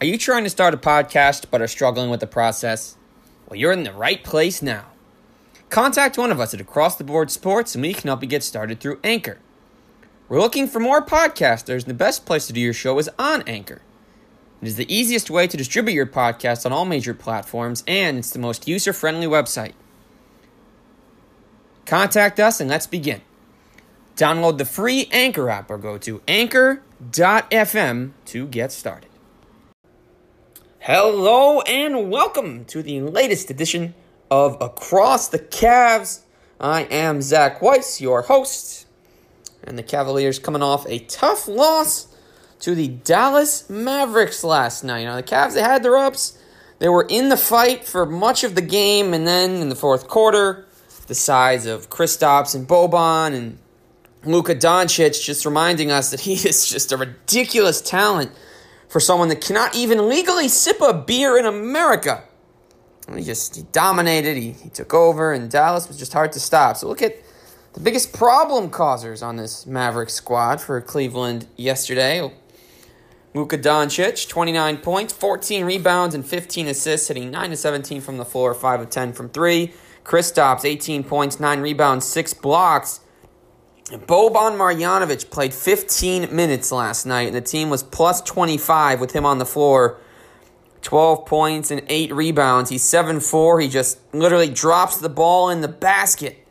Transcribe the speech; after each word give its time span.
Are 0.00 0.06
you 0.06 0.16
trying 0.16 0.44
to 0.44 0.50
start 0.50 0.74
a 0.74 0.76
podcast 0.76 1.46
but 1.50 1.60
are 1.60 1.66
struggling 1.66 2.08
with 2.08 2.20
the 2.20 2.28
process? 2.28 2.96
Well, 3.48 3.58
you're 3.58 3.72
in 3.72 3.82
the 3.82 3.92
right 3.92 4.22
place 4.22 4.62
now. 4.62 4.84
Contact 5.70 6.16
one 6.16 6.30
of 6.30 6.38
us 6.38 6.54
at 6.54 6.60
Across 6.60 6.96
the 6.96 7.04
Board 7.04 7.32
Sports 7.32 7.74
and 7.74 7.82
we 7.82 7.92
can 7.92 8.06
help 8.06 8.22
you 8.22 8.28
get 8.28 8.44
started 8.44 8.78
through 8.78 9.00
Anchor. 9.02 9.38
We're 10.28 10.38
looking 10.38 10.68
for 10.68 10.78
more 10.78 11.04
podcasters, 11.04 11.82
and 11.82 11.86
the 11.86 11.94
best 11.94 12.26
place 12.26 12.46
to 12.46 12.52
do 12.52 12.60
your 12.60 12.74
show 12.74 12.96
is 13.00 13.10
on 13.18 13.42
Anchor. 13.48 13.82
It 14.62 14.68
is 14.68 14.76
the 14.76 14.94
easiest 14.94 15.30
way 15.30 15.48
to 15.48 15.56
distribute 15.56 15.94
your 15.94 16.06
podcast 16.06 16.64
on 16.64 16.72
all 16.72 16.84
major 16.84 17.14
platforms, 17.14 17.82
and 17.88 18.18
it's 18.18 18.30
the 18.30 18.38
most 18.38 18.68
user 18.68 18.92
friendly 18.92 19.26
website. 19.26 19.72
Contact 21.86 22.38
us 22.38 22.60
and 22.60 22.70
let's 22.70 22.86
begin. 22.86 23.22
Download 24.16 24.58
the 24.58 24.64
free 24.64 25.08
Anchor 25.10 25.48
app 25.48 25.70
or 25.70 25.78
go 25.78 25.98
to 25.98 26.20
anchor.fm 26.28 28.12
to 28.26 28.46
get 28.46 28.70
started. 28.70 29.07
Hello 30.90 31.60
and 31.60 32.10
welcome 32.10 32.64
to 32.64 32.82
the 32.82 33.02
latest 33.02 33.50
edition 33.50 33.92
of 34.30 34.56
Across 34.58 35.28
the 35.28 35.38
Cavs. 35.38 36.20
I 36.58 36.84
am 36.84 37.20
Zach 37.20 37.60
Weiss, 37.60 38.00
your 38.00 38.22
host, 38.22 38.86
and 39.62 39.76
the 39.76 39.82
Cavaliers 39.82 40.38
coming 40.38 40.62
off 40.62 40.86
a 40.88 41.00
tough 41.00 41.46
loss 41.46 42.08
to 42.60 42.74
the 42.74 42.88
Dallas 42.88 43.68
Mavericks 43.68 44.42
last 44.42 44.82
night. 44.82 45.04
Now, 45.04 45.16
the 45.16 45.22
Cavs, 45.22 45.52
they 45.52 45.60
had 45.60 45.82
their 45.82 45.98
ups. 45.98 46.38
They 46.78 46.88
were 46.88 47.04
in 47.06 47.28
the 47.28 47.36
fight 47.36 47.84
for 47.84 48.06
much 48.06 48.42
of 48.42 48.54
the 48.54 48.62
game, 48.62 49.12
and 49.12 49.26
then 49.26 49.56
in 49.56 49.68
the 49.68 49.76
fourth 49.76 50.08
quarter, 50.08 50.66
the 51.06 51.14
size 51.14 51.66
of 51.66 51.90
Kristaps 51.90 52.54
and 52.54 52.66
Boban 52.66 53.34
and 53.34 53.58
Luka 54.24 54.54
Doncic 54.54 55.22
just 55.22 55.44
reminding 55.44 55.90
us 55.90 56.10
that 56.12 56.20
he 56.20 56.32
is 56.48 56.66
just 56.66 56.92
a 56.92 56.96
ridiculous 56.96 57.82
talent 57.82 58.32
for 58.88 59.00
someone 59.00 59.28
that 59.28 59.40
cannot 59.40 59.74
even 59.74 60.08
legally 60.08 60.48
sip 60.48 60.80
a 60.80 60.92
beer 60.92 61.38
in 61.38 61.46
America. 61.46 62.24
He 63.14 63.22
just 63.22 63.56
he 63.56 63.62
dominated, 63.72 64.36
he, 64.36 64.52
he 64.52 64.68
took 64.68 64.92
over, 64.92 65.32
and 65.32 65.50
Dallas 65.50 65.88
was 65.88 65.98
just 65.98 66.12
hard 66.12 66.32
to 66.32 66.40
stop. 66.40 66.76
So 66.76 66.88
look 66.88 67.00
at 67.02 67.16
the 67.72 67.80
biggest 67.80 68.12
problem 68.12 68.70
causers 68.70 69.22
on 69.22 69.36
this 69.36 69.66
Maverick 69.66 70.10
squad 70.10 70.60
for 70.60 70.80
Cleveland 70.80 71.46
yesterday. 71.56 72.30
Luka 73.34 73.58
Doncic, 73.58 74.28
29 74.28 74.78
points, 74.78 75.12
14 75.12 75.64
rebounds, 75.64 76.14
and 76.14 76.26
15 76.26 76.66
assists, 76.66 77.08
hitting 77.08 77.30
9 77.30 77.50
to 77.50 77.56
17 77.56 78.00
from 78.00 78.16
the 78.16 78.24
floor, 78.24 78.54
5 78.54 78.80
of 78.80 78.90
10 78.90 79.12
from 79.12 79.28
3. 79.28 79.72
Chris 80.02 80.32
Kristaps, 80.32 80.64
18 80.64 81.04
points, 81.04 81.38
9 81.38 81.60
rebounds, 81.60 82.06
6 82.06 82.34
blocks. 82.34 83.00
Boban 83.90 84.56
Marjanovic 84.58 85.30
played 85.30 85.54
15 85.54 86.34
minutes 86.34 86.70
last 86.70 87.06
night, 87.06 87.28
and 87.28 87.34
the 87.34 87.40
team 87.40 87.70
was 87.70 87.82
plus 87.82 88.20
25 88.20 89.00
with 89.00 89.12
him 89.12 89.24
on 89.24 89.38
the 89.38 89.46
floor. 89.46 89.98
12 90.82 91.26
points 91.26 91.70
and 91.70 91.82
8 91.88 92.12
rebounds. 92.12 92.70
He's 92.70 92.84
7 92.84 93.20
4. 93.20 93.60
He 93.60 93.68
just 93.68 93.98
literally 94.14 94.50
drops 94.50 94.98
the 94.98 95.08
ball 95.08 95.50
in 95.50 95.60
the 95.60 95.68
basket. 95.68 96.46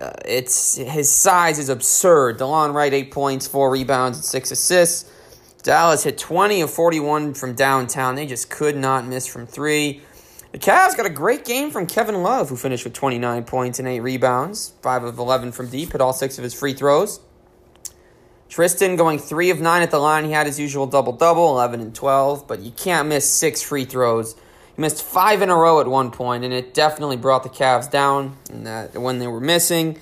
Uh, 0.00 0.12
it's 0.24 0.76
His 0.76 1.10
size 1.10 1.58
is 1.58 1.68
absurd. 1.68 2.38
DeLon 2.38 2.72
Wright, 2.74 2.92
8 2.92 3.10
points, 3.10 3.46
4 3.46 3.70
rebounds, 3.70 4.18
and 4.18 4.24
6 4.24 4.50
assists. 4.50 5.10
Dallas 5.62 6.04
hit 6.04 6.18
20 6.18 6.60
of 6.60 6.70
41 6.70 7.34
from 7.34 7.54
downtown. 7.54 8.14
They 8.14 8.26
just 8.26 8.50
could 8.50 8.76
not 8.76 9.06
miss 9.06 9.26
from 9.26 9.46
3. 9.46 10.00
The 10.52 10.58
Cavs 10.58 10.94
got 10.94 11.06
a 11.06 11.10
great 11.10 11.46
game 11.46 11.70
from 11.70 11.86
Kevin 11.86 12.22
Love, 12.22 12.50
who 12.50 12.56
finished 12.56 12.84
with 12.84 12.92
29 12.92 13.44
points 13.44 13.78
and 13.78 13.88
8 13.88 14.00
rebounds, 14.00 14.74
5 14.82 15.04
of 15.04 15.18
11 15.18 15.50
from 15.52 15.70
deep, 15.70 15.92
hit 15.92 16.02
all 16.02 16.12
6 16.12 16.36
of 16.36 16.44
his 16.44 16.52
free 16.52 16.74
throws. 16.74 17.20
Tristan 18.50 18.96
going 18.96 19.18
3 19.18 19.48
of 19.48 19.62
9 19.62 19.82
at 19.82 19.90
the 19.90 19.98
line. 19.98 20.26
He 20.26 20.32
had 20.32 20.46
his 20.46 20.60
usual 20.60 20.86
double 20.86 21.14
double, 21.14 21.52
11 21.52 21.80
and 21.80 21.94
12, 21.94 22.46
but 22.46 22.60
you 22.60 22.70
can't 22.70 23.08
miss 23.08 23.26
6 23.30 23.62
free 23.62 23.86
throws. 23.86 24.34
He 24.76 24.82
missed 24.82 25.02
5 25.02 25.40
in 25.40 25.48
a 25.48 25.56
row 25.56 25.80
at 25.80 25.86
one 25.86 26.10
point, 26.10 26.44
and 26.44 26.52
it 26.52 26.74
definitely 26.74 27.16
brought 27.16 27.44
the 27.44 27.48
Cavs 27.48 27.90
down 27.90 28.36
in 28.50 28.64
that 28.64 28.92
when 28.92 29.20
they 29.20 29.28
were 29.28 29.40
missing. 29.40 29.98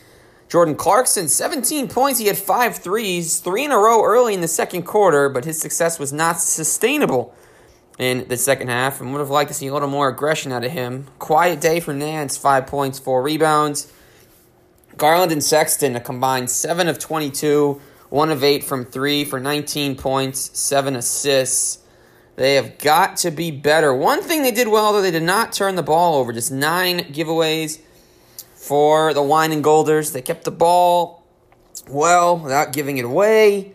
Jordan 0.48 0.74
Clarkson, 0.74 1.28
17 1.28 1.86
points. 1.86 2.18
He 2.18 2.26
had 2.26 2.36
five 2.36 2.76
threes, 2.76 3.38
three 3.38 3.64
in 3.64 3.70
a 3.70 3.78
row 3.78 4.04
early 4.04 4.34
in 4.34 4.40
the 4.40 4.48
second 4.48 4.82
quarter, 4.82 5.28
but 5.28 5.44
his 5.44 5.60
success 5.60 6.00
was 6.00 6.12
not 6.12 6.40
sustainable 6.40 7.36
in 8.00 8.26
the 8.28 8.36
second 8.38 8.68
half 8.68 9.02
and 9.02 9.12
would 9.12 9.18
have 9.18 9.28
liked 9.28 9.48
to 9.48 9.54
see 9.54 9.66
a 9.66 9.72
little 9.74 9.86
more 9.86 10.08
aggression 10.08 10.52
out 10.52 10.64
of 10.64 10.72
him. 10.72 11.06
Quiet 11.18 11.60
day 11.60 11.80
for 11.80 11.92
Nance, 11.92 12.38
five 12.38 12.66
points, 12.66 12.98
four 12.98 13.22
rebounds. 13.22 13.92
Garland 14.96 15.32
and 15.32 15.44
Sexton, 15.44 15.94
a 15.94 16.00
combined 16.00 16.48
7 16.48 16.88
of 16.88 16.98
22, 16.98 17.78
1 18.08 18.30
of 18.30 18.42
8 18.42 18.64
from 18.64 18.86
3 18.86 19.26
for 19.26 19.38
19 19.38 19.96
points, 19.96 20.58
7 20.58 20.96
assists. 20.96 21.84
They 22.36 22.54
have 22.54 22.78
got 22.78 23.18
to 23.18 23.30
be 23.30 23.50
better. 23.50 23.94
One 23.94 24.22
thing 24.22 24.42
they 24.42 24.50
did 24.50 24.68
well, 24.68 24.94
though, 24.94 25.02
they 25.02 25.10
did 25.10 25.22
not 25.22 25.52
turn 25.52 25.74
the 25.74 25.82
ball 25.82 26.14
over. 26.14 26.32
Just 26.32 26.50
nine 26.50 27.00
giveaways 27.00 27.80
for 28.54 29.12
the 29.12 29.22
Wine 29.22 29.52
and 29.52 29.62
Golders. 29.62 30.12
They 30.12 30.22
kept 30.22 30.44
the 30.44 30.50
ball 30.50 31.22
well 31.86 32.38
without 32.38 32.72
giving 32.72 32.96
it 32.96 33.04
away. 33.04 33.74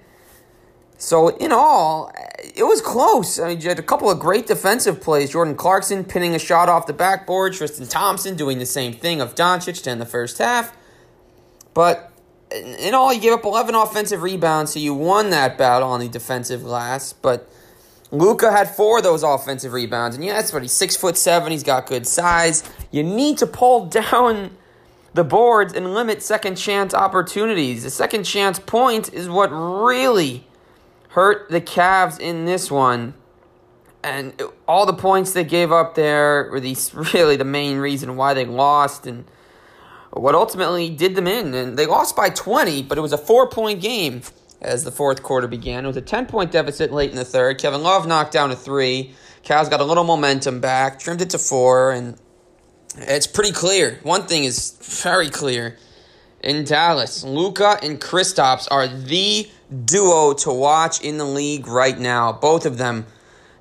So, 0.98 1.30
in 1.38 1.52
all, 1.52 2.12
it 2.56 2.64
was 2.64 2.82
close. 2.82 3.40
I 3.40 3.50
mean, 3.50 3.62
you 3.62 3.70
had 3.70 3.80
a 3.80 3.84
couple 3.84 4.10
of 4.10 4.20
great 4.20 4.48
defensive 4.48 5.02
plays. 5.02 5.32
Jordan 5.32 5.56
Clarkson 5.56 6.06
pinning 6.06 6.34
a 6.36 6.40
shot 6.40 6.70
off 6.70 6.88
the 6.88 6.94
backboard. 6.94 7.54
Tristan 7.54 7.88
Thompson 7.88 8.36
doing 8.36 8.60
the 8.60 8.66
same 8.66 8.94
thing 8.94 9.20
of 9.20 9.36
Doncic 9.36 9.84
to 9.84 9.90
end 9.90 10.00
the 10.00 10.06
first 10.06 10.38
half. 10.38 10.76
But 11.74 12.12
in 12.52 12.94
all, 12.94 13.14
you 13.14 13.20
gave 13.20 13.34
up 13.34 13.44
11 13.44 13.76
offensive 13.76 14.22
rebounds, 14.22 14.74
so 14.74 14.80
you 14.80 14.94
won 14.94 15.30
that 15.32 15.58
battle 15.58 15.90
on 15.90 16.00
the 16.00 16.08
defensive 16.08 16.64
glass. 16.64 17.12
But 17.14 17.50
Luka 18.12 18.52
had 18.52 18.70
four 18.70 19.00
of 19.00 19.04
those 19.04 19.24
offensive 19.24 19.74
rebounds, 19.74 20.16
and 20.16 20.24
yeah, 20.24 20.34
that's 20.34 20.54
what 20.54 20.62
he's 20.62 20.72
six 20.72 20.96
foot 20.96 21.18
seven. 21.18 21.52
He's 21.52 21.64
got 21.64 21.88
good 21.88 22.08
size. 22.08 22.64
You 22.92 23.04
need 23.04 23.38
to 23.40 23.48
pull 23.48 23.86
down 23.88 24.52
the 25.14 25.24
boards 25.24 25.74
and 25.74 25.94
limit 25.94 26.22
second 26.22 26.56
chance 26.56 26.94
opportunities. 26.94 27.84
The 27.84 27.90
second 27.90 28.24
chance 28.24 28.60
point 28.60 29.14
is 29.14 29.30
what 29.30 29.48
really 29.48 30.46
hurt 31.16 31.50
the 31.50 31.62
Cavs 31.62 32.20
in 32.20 32.44
this 32.44 32.70
one. 32.70 33.14
And 34.03 34.40
all 34.68 34.86
the 34.86 34.94
points 34.94 35.31
they 35.31 35.46
gave 35.46 35.72
up 35.72 35.96
there 35.96 36.50
were 36.52 36.59
these 36.59 36.94
really 37.14 37.38
the 37.38 37.46
main 37.46 37.78
reason 37.78 38.18
why 38.18 38.34
they 38.34 38.46
lost 38.46 39.08
and 39.08 39.24
what 40.12 40.36
ultimately 40.36 40.90
did 40.90 41.16
them 41.16 41.26
in. 41.26 41.53
And 41.53 41.78
they 41.78 41.86
lost 41.86 42.18
by 42.18 42.30
20, 42.30 42.84
but 42.84 42.98
it 42.98 43.02
was 43.02 43.14
a 43.14 43.18
four 43.18 43.50
point 43.50 43.81
game 43.81 44.24
as 44.62 44.84
the 44.84 44.92
fourth 44.92 45.24
quarter 45.24 45.48
began. 45.48 45.86
It 45.86 45.88
was 45.88 45.98
a 45.98 46.02
10 46.02 46.26
point 46.26 46.52
deficit 46.52 46.92
late 46.92 47.12
in 47.12 47.16
the 47.16 47.26
third. 47.26 47.59
Kevin 47.59 47.82
Love 47.82 48.06
knocked 48.06 48.34
down 48.34 48.52
a 48.52 48.56
three. 48.56 49.16
Cavs 49.42 49.70
got 49.70 49.80
a 49.80 49.86
little 49.86 50.03
momentum 50.03 50.59
back, 50.59 51.00
trimmed 51.00 51.22
it 51.22 51.30
to 51.30 51.38
four, 51.38 51.92
and 51.92 52.18
it's 52.97 53.28
pretty 53.28 53.53
clear. 53.53 54.00
One 54.03 54.24
thing 54.24 54.44
is 54.44 54.78
very 54.82 55.30
clear 55.30 55.78
in 56.42 56.66
Dallas. 56.66 57.24
Luka 57.24 57.80
and 57.82 58.02
Kristaps 58.02 58.68
are 58.70 58.88
the 58.88 59.50
duo 59.84 60.34
to 60.34 60.52
watch 60.52 61.02
in 61.02 61.18
the 61.18 61.25
league 61.25 61.68
right 61.68 61.97
now. 61.97 62.31
Both 62.31 62.66
of 62.66 62.78
them 62.78 63.06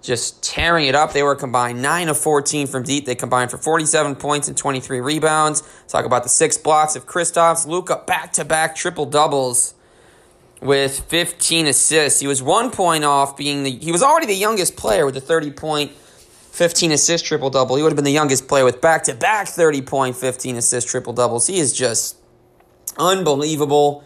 just 0.05 0.43
tearing 0.43 0.87
it 0.87 0.95
up. 0.95 1.13
They 1.13 1.23
were 1.23 1.35
combined 1.35 1.81
9 1.81 2.09
of 2.09 2.19
14 2.19 2.67
from 2.67 2.83
deep. 2.83 3.07
They 3.07 3.15
combined 3.15 3.51
for 3.51 3.57
47 3.57 4.17
points 4.17 4.49
and 4.49 4.57
23 4.57 5.01
rebounds. 5.01 5.63
Talk 5.89 6.05
about 6.05 6.23
the 6.23 6.29
six 6.29 6.59
blocks 6.59 6.95
of 6.95 7.07
Kristaps. 7.07 7.67
Luka 7.67 8.03
back 8.07 8.33
to 8.35 8.45
back 8.45 8.77
triple 8.77 9.07
doubles 9.07 9.75
with 10.61 11.01
15 11.09 11.67
assists. 11.67 12.21
He 12.21 12.27
was 12.27 12.43
one 12.43 12.71
point 12.71 13.05
off 13.05 13.37
being 13.37 13.63
the 13.63 13.71
he 13.71 13.93
was 13.93 14.03
already 14.03 14.27
the 14.27 14.35
youngest 14.35 14.77
player 14.77 15.07
with 15.07 15.17
a 15.17 15.21
30 15.21 15.51
point 15.53 15.93
15 15.93 16.93
assist 16.93 17.25
triple 17.25 17.51
double. 17.51 17.77
He 17.77 17.83
would 17.83 17.91
have 17.91 17.97
been 17.97 18.05
the 18.05 18.13
youngest 18.13 18.47
player 18.47 18.65
with 18.65 18.81
back 18.81 19.05
to 19.05 19.15
back 19.15 19.49
30 19.49 19.83
point 19.83 20.17
15 20.17 20.57
assist 20.57 20.89
triple 20.89 21.13
doubles. 21.13 21.47
He 21.47 21.59
is 21.59 21.73
just 21.73 22.17
unbelievable. 22.99 24.05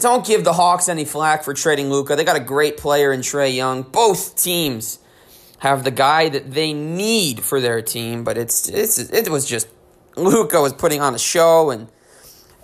Don't 0.00 0.26
give 0.26 0.44
the 0.44 0.54
Hawks 0.54 0.88
any 0.88 1.04
flack 1.04 1.44
for 1.44 1.52
trading 1.52 1.90
Luka. 1.90 2.16
They 2.16 2.24
got 2.24 2.36
a 2.36 2.40
great 2.40 2.78
player 2.78 3.12
in 3.12 3.20
Trae 3.20 3.54
Young. 3.54 3.82
Both 3.82 4.42
teams 4.42 4.98
have 5.58 5.84
the 5.84 5.90
guy 5.90 6.28
that 6.28 6.52
they 6.52 6.72
need 6.72 7.40
for 7.40 7.60
their 7.60 7.82
team, 7.82 8.24
but 8.24 8.38
it's 8.38 8.68
it's 8.68 8.98
it 8.98 9.28
was 9.28 9.46
just 9.46 9.68
Luka 10.16 10.60
was 10.60 10.72
putting 10.72 11.00
on 11.00 11.14
a 11.14 11.18
show, 11.18 11.70
and 11.70 11.88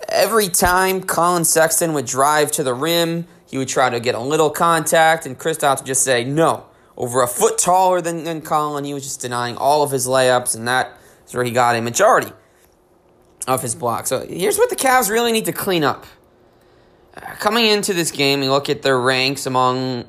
every 0.07 0.49
time 0.49 1.01
Collin 1.01 1.45
Sexton 1.45 1.93
would 1.93 2.05
drive 2.05 2.51
to 2.53 2.63
the 2.63 2.73
rim, 2.73 3.27
he 3.45 3.57
would 3.57 3.67
try 3.67 3.89
to 3.89 3.99
get 3.99 4.15
a 4.15 4.19
little 4.19 4.49
contact, 4.49 5.25
and 5.25 5.37
Kristaps 5.37 5.77
would 5.77 5.87
just 5.87 6.03
say 6.03 6.23
no. 6.23 6.65
Over 6.97 7.21
a 7.21 7.27
foot 7.27 7.57
taller 7.57 8.01
than, 8.01 8.25
than 8.25 8.41
Collin, 8.41 8.83
he 8.83 8.93
was 8.93 9.03
just 9.03 9.21
denying 9.21 9.55
all 9.55 9.83
of 9.83 9.91
his 9.91 10.05
layups, 10.05 10.55
and 10.55 10.67
that 10.67 10.97
is 11.25 11.33
where 11.33 11.45
he 11.45 11.51
got 11.51 11.75
a 11.75 11.81
majority 11.81 12.33
of 13.47 13.61
his 13.61 13.75
blocks. 13.75 14.09
So 14.09 14.25
here's 14.27 14.57
what 14.57 14.69
the 14.69 14.75
Cavs 14.75 15.09
really 15.09 15.31
need 15.31 15.45
to 15.45 15.53
clean 15.53 15.83
up 15.85 16.05
coming 17.39 17.65
into 17.65 17.93
this 17.93 18.11
game, 18.11 18.43
you 18.43 18.51
look 18.51 18.69
at 18.69 18.81
their 18.81 18.99
ranks 18.99 19.45
among 19.45 20.05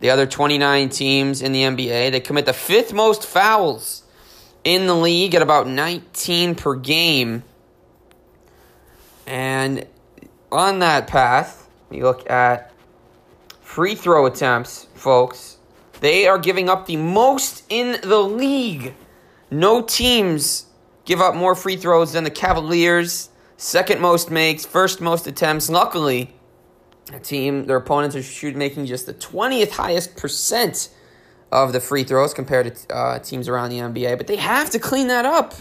the 0.00 0.10
other 0.10 0.26
29 0.26 0.88
teams 0.88 1.42
in 1.42 1.52
the 1.52 1.62
NBA. 1.62 2.10
They 2.10 2.20
commit 2.20 2.46
the 2.46 2.52
fifth 2.52 2.92
most 2.92 3.24
fouls 3.24 4.02
in 4.64 4.86
the 4.86 4.94
league 4.94 5.34
at 5.34 5.42
about 5.42 5.66
19 5.66 6.54
per 6.54 6.74
game. 6.74 7.44
And 9.26 9.86
on 10.50 10.80
that 10.80 11.06
path, 11.06 11.68
you 11.90 12.02
look 12.02 12.28
at 12.30 12.72
free 13.60 13.94
throw 13.94 14.26
attempts, 14.26 14.86
folks. 14.94 15.58
They 16.00 16.26
are 16.26 16.38
giving 16.38 16.68
up 16.68 16.86
the 16.86 16.96
most 16.96 17.64
in 17.68 18.00
the 18.02 18.18
league. 18.18 18.94
No 19.50 19.82
teams 19.82 20.66
give 21.04 21.20
up 21.20 21.34
more 21.34 21.54
free 21.54 21.76
throws 21.76 22.12
than 22.12 22.24
the 22.24 22.30
Cavaliers. 22.30 23.28
Second 23.56 24.00
most 24.00 24.30
makes, 24.30 24.64
first 24.64 25.00
most 25.00 25.26
attempts. 25.26 25.70
Luckily, 25.70 26.34
a 27.12 27.18
team, 27.18 27.66
their 27.66 27.76
opponents 27.76 28.16
are 28.16 28.22
shooting 28.22 28.58
making 28.58 28.86
just 28.86 29.06
the 29.06 29.14
20th 29.14 29.70
highest 29.70 30.16
percent 30.16 30.88
of 31.50 31.72
the 31.72 31.80
free 31.80 32.04
throws 32.04 32.32
compared 32.32 32.74
to 32.74 32.94
uh, 32.94 33.18
teams 33.18 33.48
around 33.48 33.70
the 33.70 33.78
NBA. 33.78 34.16
But 34.16 34.26
they 34.26 34.36
have 34.36 34.70
to 34.70 34.78
clean 34.78 35.08
that 35.08 35.26
up. 35.26 35.54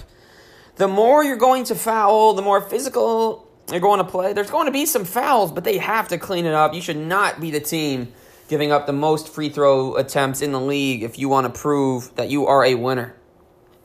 The 0.78 0.88
more 0.88 1.24
you're 1.24 1.38
going 1.38 1.66
to 1.66 1.76
foul, 1.76 2.34
the 2.34 2.42
more 2.42 2.62
physical 2.62 3.48
you're 3.70 3.80
going 3.80 4.00
to 4.00 4.10
play. 4.10 4.34
There's 4.34 4.50
going 4.50 4.66
to 4.66 4.72
be 4.72 4.86
some 4.86 5.06
fouls, 5.06 5.52
but 5.52 5.64
they 5.64 5.78
have 5.78 6.08
to 6.10 6.18
clean 6.18 6.46
it 6.46 6.54
up. 6.54 6.74
You 6.74 6.82
should 6.82 6.98
not 6.98 7.40
be 7.40 7.52
the 7.52 7.60
team 7.60 8.14
giving 8.48 8.72
up 8.72 8.86
the 8.86 8.94
most 8.94 9.30
free 9.30 9.50
throw 9.50 9.96
attempts 9.96 10.42
in 10.42 10.52
the 10.52 10.60
league 10.60 11.04
if 11.04 11.18
you 11.18 11.30
want 11.30 11.54
to 11.54 11.60
prove 11.60 12.14
that 12.16 12.30
you 12.30 12.48
are 12.48 12.66
a 12.66 12.76
winner. 12.76 13.16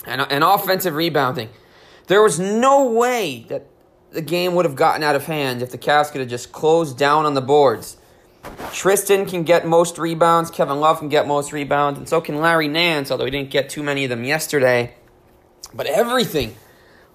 And, 0.06 0.20
and 0.20 0.42
offensive 0.42 0.94
rebounding. 0.94 1.50
There 2.06 2.22
was 2.22 2.38
no 2.38 2.90
way 2.90 3.46
that 3.48 3.66
the 4.16 4.22
game 4.22 4.54
would 4.54 4.64
have 4.64 4.74
gotten 4.74 5.04
out 5.04 5.14
of 5.14 5.26
hand 5.26 5.62
if 5.62 5.70
the 5.70 5.78
Cavs 5.78 6.10
could 6.10 6.20
have 6.20 6.30
just 6.30 6.50
closed 6.50 6.98
down 6.98 7.24
on 7.24 7.34
the 7.34 7.40
boards. 7.40 7.96
Tristan 8.72 9.26
can 9.26 9.44
get 9.44 9.66
most 9.66 9.98
rebounds, 9.98 10.50
Kevin 10.50 10.80
Love 10.80 10.98
can 10.98 11.08
get 11.08 11.28
most 11.28 11.52
rebounds, 11.52 11.98
and 11.98 12.08
so 12.08 12.20
can 12.20 12.40
Larry 12.40 12.66
Nance, 12.66 13.12
although 13.12 13.24
he 13.24 13.30
didn't 13.30 13.50
get 13.50 13.70
too 13.70 13.84
many 13.84 14.02
of 14.02 14.10
them 14.10 14.24
yesterday. 14.24 14.94
But 15.72 15.86
everything 15.86 16.56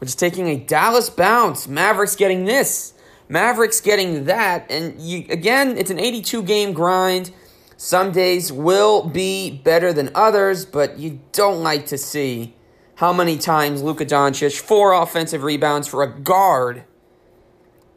which 0.02 0.10
is 0.10 0.16
taking 0.16 0.48
a 0.48 0.58
Dallas 0.58 1.12
bounce. 1.12 1.68
Mavericks 1.68 2.16
getting 2.16 2.46
this, 2.46 2.96
Mavericks 3.30 3.80
getting 3.80 4.26
that, 4.26 4.66
and 4.72 5.00
you 5.00 5.28
again, 5.30 5.78
it's 5.78 5.92
an 5.92 6.00
82 6.00 6.42
game 6.42 6.74
grind. 6.74 7.30
Some 7.78 8.12
days 8.12 8.52
will 8.52 9.08
be 9.08 9.52
better 9.52 9.94
than 9.94 10.10
others, 10.16 10.66
but 10.66 10.98
you 10.98 11.20
don't 11.32 11.62
like 11.62 11.86
to 11.88 12.00
see 12.00 12.56
how 12.96 13.14
many 13.14 13.38
times 13.38 13.84
Luka 13.84 14.06
Doncic 14.06 14.60
four 14.60 14.94
offensive 14.94 15.44
rebounds 15.44 15.88
for 15.88 16.02
a 16.02 16.08
guard 16.08 16.84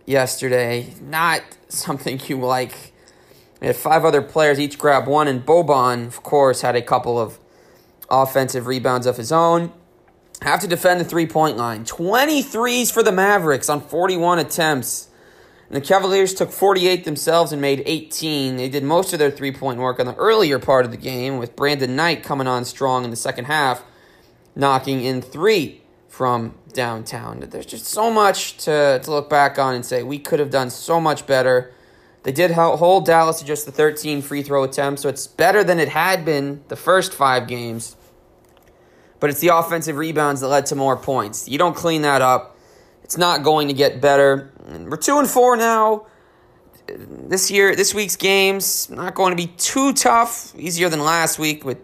yesterday. 0.07 0.95
Not 1.01 1.43
something 1.69 2.21
you 2.27 2.41
like. 2.41 2.93
If 3.61 3.79
five 3.79 4.05
other 4.05 4.23
players 4.23 4.61
each 4.61 4.79
grab 4.79 5.07
one, 5.07 5.29
and 5.29 5.45
Boban, 5.45 6.07
of 6.07 6.23
course, 6.23 6.61
had 6.61 6.77
a 6.77 6.83
couple 6.83 7.19
of 7.19 7.39
offensive 8.11 8.67
rebounds 8.67 9.07
of 9.07 9.17
his 9.17 9.33
own 9.33 9.73
have 10.43 10.61
to 10.61 10.69
defend 10.69 11.01
the 11.01 11.05
three 11.05 11.27
point 11.27 11.57
line. 11.57 11.85
23s 11.85 12.93
for 12.93 13.03
the 13.03 13.13
Mavericks 13.13 13.69
on 13.69 13.81
41 13.81 14.39
attempts. 14.39 15.09
And 15.69 15.77
the 15.77 15.81
Cavaliers 15.81 16.35
took 16.35 16.53
48 16.53 17.05
themselves 17.05 17.53
and 17.53 17.63
made 17.63 17.83
18. 17.87 18.57
They 18.57 18.69
did 18.69 18.85
most 18.85 19.13
of 19.13 19.19
their 19.19 19.31
three 19.31 19.53
point 19.53 19.79
work 19.79 19.99
on 19.99 20.07
the 20.07 20.15
earlier 20.17 20.59
part 20.59 20.85
of 20.85 20.91
the 20.91 20.99
game, 20.99 21.39
with 21.39 21.57
Brandon 21.57 21.97
Knight 21.97 22.23
coming 22.23 22.47
on 22.47 22.65
strong 22.65 23.05
in 23.05 23.11
the 23.11 23.17
second 23.17 23.47
half, 23.47 23.83
knocking 24.55 25.03
in 25.03 25.23
three 25.23 25.84
from 26.15 26.55
downtown. 26.73 27.41
There's 27.41 27.67
just 27.67 27.87
so 27.87 28.11
much 28.11 28.57
to, 28.59 29.01
to 29.03 29.11
look 29.11 29.29
back 29.29 29.59
on 29.59 29.75
and 29.75 29.85
say 29.85 30.03
we 30.03 30.19
could 30.19 30.39
have 30.39 30.51
done 30.51 30.71
so 30.71 31.01
much 31.01 31.27
better. 31.27 31.73
They 32.23 32.33
did 32.33 32.53
hold 32.53 33.05
Dallas 33.05 33.41
to 33.41 33.45
just 33.45 33.67
the 33.67 33.73
13 33.73 34.23
free 34.23 34.43
throw 34.43 34.63
attempts, 34.65 35.03
so 35.03 35.09
it's 35.09 35.27
better 35.27 35.63
than 35.63 35.79
it 35.79 35.89
had 35.89 36.25
been 36.25 36.63
the 36.69 36.77
first 36.77 37.13
five 37.13 37.47
games 37.47 37.97
but 39.25 39.31
it's 39.31 39.41
the 39.41 39.49
offensive 39.49 39.97
rebounds 39.97 40.43
that 40.43 40.49
led 40.49 40.67
to 40.67 40.77
more 40.77 40.99
points. 40.99 41.49
You 41.49 41.57
don't 41.57 41.75
clean 41.75 42.03
that 42.03 42.21
up, 42.21 42.59
it's 43.03 43.17
not 43.17 43.43
going 43.43 43.69
to 43.69 43.75
get 43.75 43.99
better. 43.99 44.53
We're 44.69 44.99
two 44.99 45.19
and 45.19 45.27
four 45.27 45.57
now. 45.57 46.05
This 46.87 47.51
year, 47.51 47.75
this 47.75 47.95
week's 47.95 48.17
games 48.17 48.91
not 48.91 49.15
going 49.15 49.35
to 49.35 49.37
be 49.37 49.47
too 49.57 49.95
tough. 49.95 50.55
Easier 50.59 50.91
than 50.91 51.01
last 51.01 51.39
week 51.39 51.65
with 51.65 51.79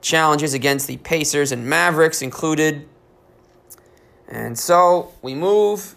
challenges 0.00 0.54
against 0.54 0.88
the 0.88 0.96
Pacers 0.96 1.52
and 1.52 1.68
Mavericks 1.68 2.20
included. 2.20 2.88
And 4.28 4.58
so 4.58 5.12
we 5.22 5.34
move 5.34 5.94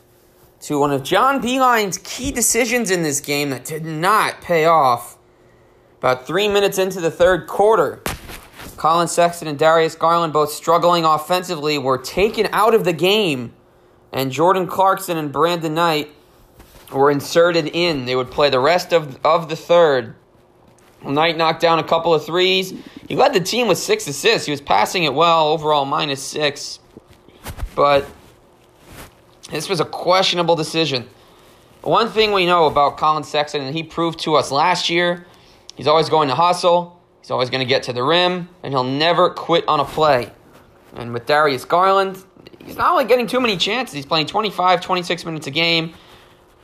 to 0.61 0.79
one 0.79 0.91
of 0.91 1.03
John 1.03 1.41
Beilein's 1.41 1.97
key 1.99 2.31
decisions 2.31 2.91
in 2.91 3.03
this 3.03 3.21
game 3.21 3.49
that 3.49 3.65
did 3.65 3.85
not 3.85 4.41
pay 4.41 4.65
off. 4.65 5.17
About 5.99 6.27
three 6.27 6.47
minutes 6.47 6.77
into 6.77 7.01
the 7.01 7.11
third 7.11 7.47
quarter, 7.47 8.01
Collin 8.77 9.07
Sexton 9.07 9.47
and 9.47 9.59
Darius 9.59 9.95
Garland, 9.95 10.31
both 10.31 10.51
struggling 10.51 11.03
offensively, 11.03 11.77
were 11.77 11.97
taken 11.97 12.47
out 12.53 12.73
of 12.73 12.85
the 12.85 12.93
game, 12.93 13.53
and 14.13 14.31
Jordan 14.31 14.67
Clarkson 14.67 15.17
and 15.17 15.31
Brandon 15.31 15.73
Knight 15.73 16.09
were 16.93 17.11
inserted 17.11 17.67
in. 17.67 18.05
They 18.05 18.15
would 18.15 18.31
play 18.31 18.49
the 18.49 18.59
rest 18.59 18.93
of, 18.93 19.19
of 19.25 19.49
the 19.49 19.55
third. 19.55 20.15
Knight 21.03 21.37
knocked 21.37 21.61
down 21.61 21.79
a 21.79 21.83
couple 21.83 22.13
of 22.13 22.25
threes. 22.25 22.73
He 23.07 23.15
led 23.15 23.33
the 23.33 23.39
team 23.39 23.67
with 23.67 23.77
six 23.77 24.07
assists. 24.07 24.45
He 24.45 24.51
was 24.51 24.61
passing 24.61 25.03
it 25.03 25.13
well, 25.13 25.49
overall 25.49 25.85
minus 25.85 26.21
six. 26.21 26.79
But 27.75 28.05
this 29.49 29.69
was 29.69 29.79
a 29.79 29.85
questionable 29.85 30.55
decision. 30.55 31.07
One 31.81 32.09
thing 32.09 32.33
we 32.33 32.45
know 32.45 32.65
about 32.65 32.97
Collin 32.97 33.23
Sexton, 33.23 33.61
and 33.61 33.75
he 33.75 33.83
proved 33.83 34.19
to 34.21 34.35
us 34.35 34.51
last 34.51 34.89
year, 34.89 35.25
he's 35.75 35.87
always 35.87 36.09
going 36.09 36.27
to 36.27 36.35
hustle. 36.35 36.99
He's 37.21 37.31
always 37.31 37.49
going 37.49 37.61
to 37.61 37.65
get 37.65 37.83
to 37.83 37.93
the 37.93 38.03
rim, 38.03 38.49
and 38.63 38.73
he'll 38.73 38.83
never 38.83 39.29
quit 39.29 39.67
on 39.67 39.79
a 39.79 39.85
play. 39.85 40.31
And 40.95 41.13
with 41.13 41.25
Darius 41.25 41.65
Garland, 41.65 42.17
he's 42.63 42.75
not 42.75 42.91
only 42.91 43.05
getting 43.05 43.27
too 43.27 43.39
many 43.39 43.57
chances, 43.57 43.93
he's 43.93 44.05
playing 44.05 44.27
25, 44.27 44.81
26 44.81 45.25
minutes 45.25 45.47
a 45.47 45.51
game. 45.51 45.93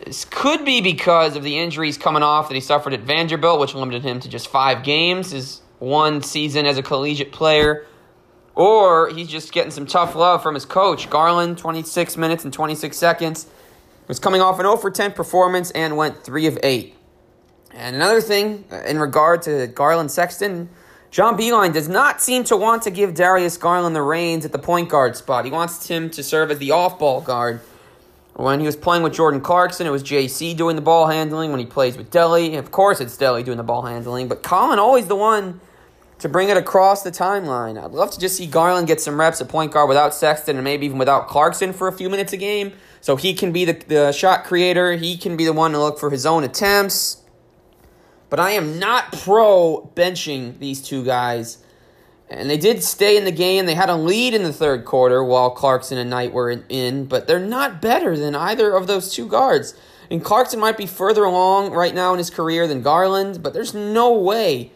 This 0.04 0.26
could 0.26 0.66
be 0.66 0.82
because 0.82 1.36
of 1.36 1.44
the 1.44 1.58
injuries 1.58 1.98
coming 1.98 2.24
off 2.24 2.50
that 2.50 2.56
he 2.56 2.62
suffered 2.62 2.94
at 2.94 3.02
Vanderbilt, 3.02 3.60
which 3.60 3.74
limited 3.74 4.04
him 4.04 4.20
to 4.20 4.30
just 4.30 4.48
five 4.48 4.84
games, 4.84 5.32
his 5.32 5.62
one 5.80 6.22
season 6.22 6.66
as 6.66 6.78
a 6.78 6.84
collegiate 6.84 7.32
player. 7.32 7.86
Or 8.56 9.10
he's 9.10 9.28
just 9.28 9.52
getting 9.52 9.72
some 9.72 9.86
tough 9.86 10.16
love 10.16 10.42
from 10.42 10.54
his 10.54 10.66
coach. 10.66 11.10
Garland, 11.10 11.58
26 11.58 12.18
minutes 12.18 12.46
and 12.46 12.54
26 12.54 12.96
seconds, 12.96 13.48
was 14.08 14.20
coming 14.20 14.42
off 14.42 14.60
an 14.60 14.66
0 14.66 14.78
for 14.78 14.90
10 14.90 15.12
performance 15.12 15.72
and 15.72 15.98
went 15.98 16.24
3 16.24 16.48
of 16.48 16.58
8. 16.64 16.96
And 17.74 17.96
another 17.96 18.22
thing 18.22 18.64
uh, 18.72 18.78
in 18.84 18.98
regard 18.98 19.42
to 19.44 19.68
Garland 19.68 20.10
Sexton, 20.10 20.70
John 21.12 21.38
Beilein 21.38 21.74
does 21.74 21.90
not 21.90 22.22
seem 22.22 22.46
to 22.46 22.56
want 22.56 22.84
to 22.84 22.92
give 22.92 23.14
Darius 23.14 23.58
Garland 23.58 23.96
the 23.96 24.02
reins 24.02 24.46
at 24.46 24.52
the 24.52 24.60
point 24.60 24.90
guard 24.90 25.18
spot. 25.18 25.46
He 25.46 25.52
wants 25.52 25.88
him 25.88 26.10
to 26.12 26.24
serve 26.24 26.52
as 26.52 26.58
the 26.58 26.72
off 26.72 26.98
ball 26.98 27.22
guard. 27.22 27.60
When 28.36 28.60
he 28.60 28.66
was 28.66 28.76
playing 28.76 29.04
with 29.04 29.14
Jordan 29.14 29.40
Clarkson, 29.40 29.88
it 29.88 29.92
was 29.92 30.04
JC 30.04 30.56
doing 30.58 30.76
the 30.76 30.82
ball 30.82 31.08
handling. 31.08 31.52
When 31.52 31.60
he 31.60 31.66
plays 31.66 31.98
with 31.98 32.12
Delly, 32.12 32.58
of 32.58 32.70
course 32.70 33.00
it's 33.00 33.16
Delly 33.16 33.46
doing 33.46 33.58
the 33.58 33.64
ball 33.64 33.84
handling. 33.84 34.28
But 34.28 34.44
Collin 34.44 34.78
always 34.78 35.08
the 35.08 35.16
one 35.16 35.62
to 36.20 36.30
bring 36.30 36.50
it 36.50 36.58
across 36.58 37.04
the 37.04 37.12
timeline. 37.12 37.82
I'd 37.82 37.92
love 37.92 38.12
to 38.12 38.20
just 38.20 38.38
see 38.38 38.48
Garland 38.48 38.88
get 38.88 39.02
some 39.02 39.20
reps 39.20 39.42
at 39.42 39.50
point 39.50 39.72
guard 39.72 39.90
without 39.90 40.14
Sexton 40.14 40.56
and 40.56 40.64
maybe 40.64 40.86
even 40.86 40.98
without 40.98 41.28
Clarkson 41.28 41.74
for 41.74 41.88
a 41.88 41.92
few 41.92 42.10
minutes 42.10 42.34
a 42.34 42.38
game. 42.38 42.74
So 43.02 43.16
he 43.16 43.34
can 43.34 43.52
be 43.52 43.66
the, 43.66 43.74
the 43.74 44.12
shot 44.12 44.46
creator. 44.46 44.94
He 44.94 45.18
can 45.18 45.38
be 45.38 45.46
the 45.46 45.54
one 45.54 45.72
to 45.74 45.80
look 45.80 46.00
for 46.00 46.10
his 46.10 46.26
own 46.26 46.44
attempts. 46.44 47.22
But 48.30 48.40
I 48.40 48.52
am 48.52 48.80
not 48.80 49.12
pro 49.12 49.92
benching 49.96 50.60
these 50.60 50.82
two 50.82 51.04
guys. 51.04 51.60
And 52.30 52.50
they 52.50 52.58
did 52.58 52.84
stay 52.84 53.18
in 53.18 53.26
the 53.26 53.32
game. 53.32 53.66
They 53.66 53.76
had 53.76 53.90
a 53.90 53.96
lead 53.96 54.34
in 54.34 54.44
the 54.44 54.54
third 54.54 54.84
quarter 54.84 55.24
while 55.24 55.52
Clarkson 55.52 55.98
and 55.98 56.10
Knight 56.10 56.34
were 56.34 56.50
in, 56.70 57.06
but 57.06 57.28
they're 57.28 57.40
not 57.40 57.82
better 57.82 58.18
than 58.18 58.36
either 58.36 58.74
of 58.76 58.88
those 58.88 59.14
two 59.14 59.28
guards. 59.28 59.76
And 60.10 60.24
Clarkson 60.24 60.60
might 60.60 60.78
be 60.78 60.88
further 60.88 61.24
along 61.24 61.72
right 61.72 61.94
now 61.94 62.14
in 62.14 62.18
his 62.18 62.32
career 62.32 62.68
than 62.68 62.82
Garland, 62.82 63.44
but 63.44 63.54
there's 63.54 63.74
no 63.76 64.12
way 64.14 64.72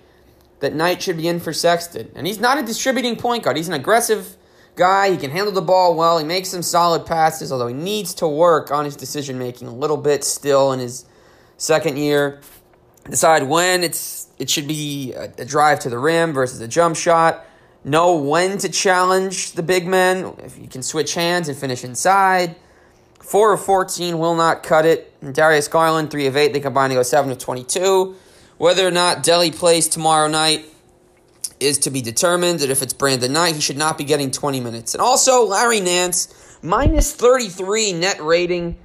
that 0.60 0.74
Knight 0.74 1.02
should 1.02 1.18
be 1.18 1.28
in 1.28 1.40
for 1.40 1.54
Sexton. 1.54 2.12
And 2.16 2.28
he's 2.28 2.40
not 2.40 2.58
a 2.58 2.64
distributing 2.64 3.16
point 3.16 3.44
guard. 3.44 3.58
He's 3.58 3.68
an 3.68 3.74
aggressive 3.74 4.36
guy. 4.76 5.12
He 5.12 5.18
can 5.18 5.32
handle 5.32 5.54
the 5.54 5.62
ball 5.62 5.96
well. 5.96 6.18
He 6.18 6.26
makes 6.26 6.50
some 6.50 6.62
solid 6.62 7.06
passes, 7.06 7.52
although 7.52 7.68
he 7.68 7.74
needs 7.74 8.14
to 8.16 8.28
work 8.28 8.72
on 8.72 8.86
his 8.86 8.96
decision 8.96 9.38
making 9.38 9.68
a 9.68 9.74
little 9.74 9.98
bit 9.98 10.24
still 10.24 10.72
in 10.72 10.80
his 10.80 11.06
second 11.58 11.98
year 11.98 12.40
decide 13.10 13.44
when 13.44 13.84
it's 13.84 14.28
it 14.38 14.50
should 14.50 14.68
be 14.68 15.14
a, 15.14 15.32
a 15.40 15.46
drive 15.46 15.80
to 15.80 15.90
the 15.90 15.98
rim 15.98 16.32
versus 16.32 16.62
a 16.62 16.68
jump 16.68 16.96
shot. 16.96 17.46
Know 17.84 18.16
when 18.16 18.58
to 18.60 18.70
challenge 18.70 19.54
the 19.54 19.64
big 19.64 19.88
men. 19.88 20.34
If 20.40 20.58
you 20.58 20.68
can 20.68 20.84
switch 20.84 21.14
hands 21.14 21.48
and 21.50 21.58
finish 21.58 21.84
inside. 21.84 22.56
Four 23.20 23.54
of 23.54 23.62
fourteen 23.62 24.20
will 24.20 24.36
not 24.36 24.64
cut 24.64 24.86
it. 24.86 25.14
And 25.22 25.34
Darius 25.34 25.68
Garland, 25.68 26.12
three 26.12 26.28
of 26.28 26.36
eight. 26.38 26.54
They 26.54 26.60
combine 26.60 26.90
to 26.90 26.96
go 26.96 27.04
seven 27.04 27.32
of 27.32 27.38
twenty-two. 27.38 28.16
Whether 28.60 28.86
or 28.86 28.92
not 28.92 29.24
Delly 29.24 29.56
plays 29.56 29.88
tomorrow 29.88 30.28
night 30.28 30.66
is 31.62 31.78
to 31.80 31.90
be 31.90 32.02
determined. 32.02 32.62
And 32.62 32.70
if 32.70 32.82
it's 32.82 32.92
Brandon 32.92 33.32
Knight, 33.32 33.56
he 33.56 33.62
should 33.62 33.78
not 33.78 33.98
be 33.98 34.04
getting 34.04 34.32
20 34.32 34.60
minutes. 34.60 34.94
And 34.94 35.02
also, 35.02 35.46
Larry 35.46 35.80
Nance, 35.80 36.58
minus 36.62 37.16
33 37.16 37.94
net 37.94 38.22
rating. 38.22 38.78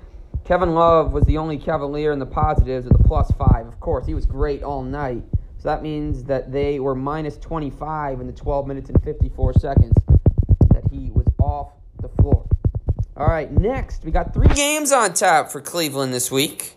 Kevin 0.45 0.75
Love 0.75 1.13
was 1.13 1.25
the 1.25 1.39
only 1.39 1.59
Cavalier 1.59 2.13
in 2.13 2.21
the 2.21 2.27
positives 2.27 2.87
with 2.87 3.01
a 3.01 3.03
plus 3.03 3.33
five. 3.33 3.67
Of 3.67 3.81
course, 3.81 4.07
he 4.07 4.15
was 4.15 4.27
great 4.27 4.63
all 4.63 4.85
night. 4.85 5.25
So 5.59 5.69
that 5.69 5.83
means 5.83 6.23
that 6.25 6.53
they 6.53 6.79
were 6.79 6.95
minus 6.95 7.37
25 7.39 8.21
in 8.21 8.29
the 8.29 8.33
12 8.33 8.69
minutes 8.69 8.91
and 8.91 9.03
54 9.03 9.55
seconds 9.55 9.97
that 10.73 10.85
he 10.89 11.11
was 11.11 11.27
off 11.41 11.73
the 12.01 12.09
floor. 12.23 12.47
All 13.17 13.27
right, 13.27 13.51
next, 13.51 14.05
we 14.05 14.13
got 14.13 14.33
three 14.33 14.55
games 14.55 14.93
on 14.93 15.15
tap 15.15 15.51
for 15.51 15.61
Cleveland 15.61 16.15
this 16.15 16.31
week. 16.31 16.77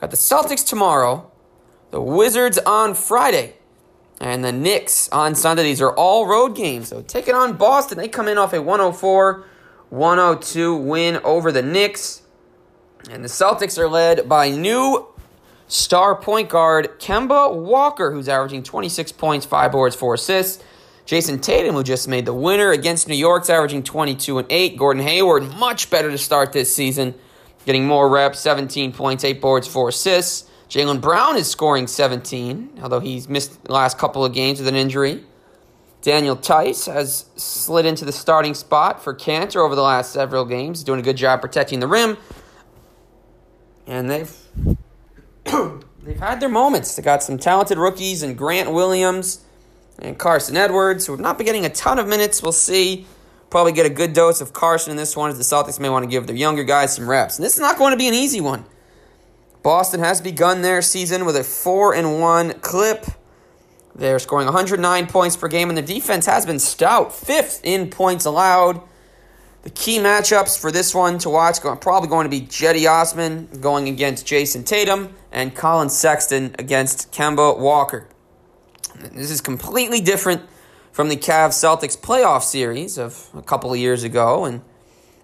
Got 0.00 0.12
the 0.12 0.16
Celtics 0.16 0.64
tomorrow, 0.64 1.32
the 1.90 2.00
Wizards 2.00 2.58
on 2.58 2.94
Friday, 2.94 3.54
And 4.20 4.44
the 4.44 4.52
Knicks 4.52 5.08
on 5.10 5.34
Sunday. 5.34 5.62
These 5.62 5.80
are 5.82 5.92
all 5.92 6.26
road 6.26 6.56
games. 6.56 6.88
So 6.88 7.02
take 7.02 7.28
it 7.28 7.34
on 7.34 7.56
Boston. 7.56 7.98
They 7.98 8.08
come 8.08 8.28
in 8.28 8.38
off 8.38 8.52
a 8.52 8.62
104 8.62 9.44
102 9.90 10.76
win 10.76 11.18
over 11.22 11.52
the 11.52 11.62
Knicks. 11.62 12.22
And 13.10 13.22
the 13.22 13.28
Celtics 13.28 13.78
are 13.78 13.88
led 13.88 14.28
by 14.28 14.50
new 14.50 15.06
star 15.68 16.16
point 16.16 16.48
guard 16.48 16.98
Kemba 16.98 17.54
Walker, 17.54 18.10
who's 18.10 18.28
averaging 18.28 18.62
26 18.62 19.12
points, 19.12 19.46
5 19.46 19.72
boards, 19.72 19.94
4 19.94 20.14
assists. 20.14 20.62
Jayson 21.04 21.40
Tatum, 21.40 21.76
who 21.76 21.84
just 21.84 22.08
made 22.08 22.26
the 22.26 22.34
winner 22.34 22.72
against 22.72 23.06
New 23.06 23.14
York's 23.14 23.48
averaging 23.48 23.84
22 23.84 24.38
and 24.38 24.46
8. 24.50 24.76
Gordon 24.76 25.02
Hayward, 25.04 25.56
much 25.56 25.88
better 25.88 26.10
to 26.10 26.18
start 26.18 26.52
this 26.52 26.74
season, 26.74 27.14
getting 27.64 27.86
more 27.86 28.08
reps, 28.08 28.40
17 28.40 28.92
points, 28.92 29.22
8 29.22 29.40
boards, 29.40 29.68
4 29.68 29.90
assists. 29.90 30.50
Jaylen 30.68 31.00
Brown 31.00 31.36
is 31.36 31.48
scoring 31.48 31.86
17, 31.86 32.80
although 32.82 33.00
he's 33.00 33.28
missed 33.28 33.62
the 33.64 33.72
last 33.72 33.98
couple 33.98 34.24
of 34.24 34.32
games 34.32 34.58
with 34.58 34.68
an 34.68 34.74
injury. 34.74 35.24
Daniel 36.02 36.36
Theis 36.36 36.86
has 36.86 37.26
slid 37.36 37.86
into 37.86 38.04
the 38.04 38.12
starting 38.12 38.54
spot 38.54 39.02
for 39.02 39.14
Kanter 39.14 39.56
over 39.56 39.74
the 39.74 39.82
last 39.82 40.12
several 40.12 40.44
games, 40.44 40.84
doing 40.84 41.00
a 41.00 41.02
good 41.02 41.16
job 41.16 41.40
protecting 41.40 41.80
the 41.80 41.86
rim. 41.86 42.16
And 43.86 44.10
they've 44.10 44.32
they've 46.02 46.18
had 46.18 46.40
their 46.40 46.48
moments. 46.48 46.94
They 46.94 47.02
got 47.02 47.22
some 47.22 47.38
talented 47.38 47.78
rookies 47.78 48.22
and 48.22 48.36
Grant 48.36 48.72
Williams 48.72 49.44
and 49.98 50.18
Carsen 50.18 50.56
Edwards, 50.56 51.06
who 51.06 51.12
have 51.12 51.20
not 51.20 51.38
been 51.38 51.46
getting 51.46 51.64
a 51.64 51.70
ton 51.70 51.98
of 51.98 52.06
minutes. 52.06 52.42
We'll 52.42 52.52
see. 52.52 53.06
Probably 53.50 53.72
get 53.72 53.86
a 53.86 53.90
good 53.90 54.12
dose 54.12 54.40
of 54.40 54.52
Carsen 54.52 54.90
in 54.90 54.96
this 54.96 55.16
one, 55.16 55.30
as 55.30 55.38
the 55.38 55.44
Celtics 55.44 55.78
may 55.78 55.88
want 55.88 56.02
to 56.02 56.10
give 56.10 56.26
their 56.26 56.36
younger 56.36 56.64
guys 56.64 56.96
some 56.96 57.08
reps. 57.08 57.38
And 57.38 57.44
this 57.44 57.54
is 57.54 57.60
not 57.60 57.78
going 57.78 57.92
to 57.92 57.96
be 57.96 58.08
an 58.08 58.14
easy 58.14 58.40
one. 58.40 58.64
Boston 59.66 59.98
has 59.98 60.20
begun 60.20 60.62
their 60.62 60.80
season 60.80 61.24
with 61.24 61.34
a 61.34 61.42
4 61.42 61.92
and 61.92 62.20
1 62.20 62.60
clip. 62.60 63.04
They're 63.96 64.20
scoring 64.20 64.44
109 64.44 65.08
points 65.08 65.36
per 65.36 65.48
game, 65.48 65.70
and 65.70 65.76
the 65.76 65.82
defense 65.82 66.24
has 66.26 66.46
been 66.46 66.60
stout, 66.60 67.12
fifth 67.12 67.62
in 67.64 67.90
points 67.90 68.24
allowed. 68.26 68.80
The 69.64 69.70
key 69.70 69.98
matchups 69.98 70.56
for 70.56 70.70
this 70.70 70.94
one 70.94 71.18
to 71.18 71.30
watch 71.30 71.64
are 71.64 71.74
probably 71.74 72.08
going 72.08 72.26
to 72.26 72.30
be 72.30 72.42
Cedi 72.42 72.88
Osman 72.88 73.48
going 73.60 73.88
against 73.88 74.24
Jayson 74.24 74.62
Tatum 74.62 75.12
and 75.32 75.52
Collin 75.52 75.88
Sexton 75.88 76.54
against 76.60 77.10
Kemba 77.10 77.58
Walker. 77.58 78.06
This 78.94 79.32
is 79.32 79.40
completely 79.40 80.00
different 80.00 80.42
from 80.92 81.08
the 81.08 81.16
Cavs 81.16 81.54
Celtics 81.54 81.98
playoff 81.98 82.44
series 82.44 82.98
of 82.98 83.30
a 83.34 83.42
couple 83.42 83.72
of 83.72 83.80
years 83.80 84.04
ago. 84.04 84.44
And 84.44 84.62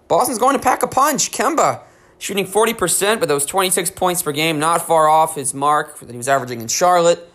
Boston's 0.09 0.37
going 0.37 0.57
to 0.57 0.61
pack 0.61 0.83
a 0.83 0.87
punch. 0.87 1.31
Kemba 1.31 1.83
shooting 2.23 2.45
40%, 2.45 3.19
but 3.19 3.27
those 3.27 3.45
26 3.45 3.91
points 3.91 4.21
per 4.21 4.31
game, 4.31 4.57
not 4.57 4.87
far 4.87 5.09
off 5.09 5.35
his 5.35 5.53
mark 5.53 5.99
that 5.99 6.09
he 6.09 6.15
was 6.15 6.29
averaging 6.29 6.61
in 6.61 6.69
Charlotte. 6.69 7.29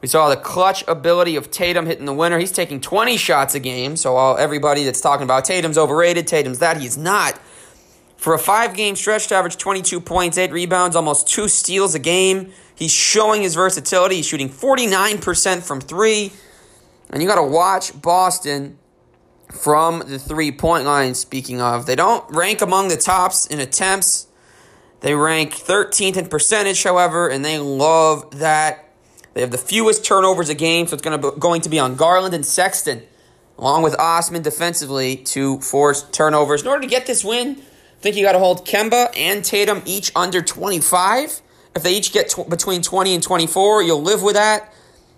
We 0.00 0.08
saw 0.08 0.30
the 0.30 0.36
clutch 0.36 0.82
ability 0.88 1.36
of 1.36 1.50
Tatum 1.50 1.84
hitting 1.84 2.06
the 2.06 2.14
winner. 2.14 2.38
He's 2.38 2.50
taking 2.50 2.80
20 2.80 3.18
shots 3.18 3.54
a 3.54 3.60
game. 3.60 3.94
So 3.94 4.16
all, 4.16 4.38
everybody 4.38 4.84
that's 4.84 5.02
talking 5.02 5.24
about 5.24 5.44
Tatum's 5.44 5.76
overrated, 5.76 6.26
Tatum's 6.26 6.60
that, 6.60 6.80
he's 6.80 6.96
not. 6.96 7.38
For 8.16 8.32
a 8.32 8.38
five 8.38 8.74
game 8.74 8.96
stretch 8.96 9.26
to 9.28 9.34
average 9.34 9.58
22 9.58 10.00
points, 10.00 10.38
8 10.38 10.50
rebounds, 10.50 10.96
almost 10.96 11.28
two 11.28 11.46
steals 11.46 11.94
a 11.94 11.98
game. 11.98 12.52
He's 12.74 12.90
showing 12.90 13.42
his 13.42 13.54
versatility. 13.54 14.16
He's 14.16 14.26
shooting 14.26 14.48
49% 14.48 15.62
from 15.62 15.82
three. 15.82 16.32
And 17.10 17.20
you 17.20 17.28
got 17.28 17.36
to 17.36 17.42
watch 17.42 18.00
Boston 18.00 18.78
from 19.52 20.00
the 20.06 20.18
three 20.18 20.50
point 20.50 20.84
line, 20.84 21.14
speaking 21.14 21.60
of. 21.60 21.86
They 21.86 21.96
don't 21.96 22.24
rank 22.30 22.60
among 22.60 22.88
the 22.88 22.96
tops 22.96 23.46
in 23.46 23.60
attempts. 23.60 24.26
They 25.00 25.14
rank 25.14 25.52
13th 25.52 26.16
in 26.16 26.28
percentage, 26.28 26.82
however, 26.82 27.28
and 27.28 27.44
they 27.44 27.58
love 27.58 28.38
that. 28.38 28.88
They 29.34 29.40
have 29.40 29.50
the 29.50 29.58
fewest 29.58 30.04
turnovers 30.04 30.48
a 30.48 30.54
game, 30.54 30.86
so 30.86 30.94
it's 30.94 31.02
to 31.02 31.18
be, 31.18 31.40
going 31.40 31.62
to 31.62 31.68
be 31.68 31.78
on 31.78 31.96
Garland 31.96 32.34
and 32.34 32.44
Sexton, 32.44 33.02
along 33.58 33.82
with 33.82 33.98
Osman 33.98 34.42
defensively, 34.42 35.16
to 35.16 35.58
force 35.60 36.02
turnovers. 36.10 36.62
In 36.62 36.68
order 36.68 36.82
to 36.82 36.88
get 36.88 37.06
this 37.06 37.24
win, 37.24 37.56
I 37.58 38.00
think 38.00 38.16
you 38.16 38.24
got 38.24 38.32
to 38.32 38.38
hold 38.38 38.66
Kemba 38.66 39.16
and 39.16 39.44
Tatum 39.44 39.82
each 39.86 40.12
under 40.14 40.42
25. 40.42 41.40
If 41.74 41.82
they 41.82 41.94
each 41.94 42.12
get 42.12 42.28
tw- 42.28 42.48
between 42.48 42.82
20 42.82 43.14
and 43.14 43.22
24, 43.22 43.82
you'll 43.82 44.02
live 44.02 44.22
with 44.22 44.34
that. 44.34 44.72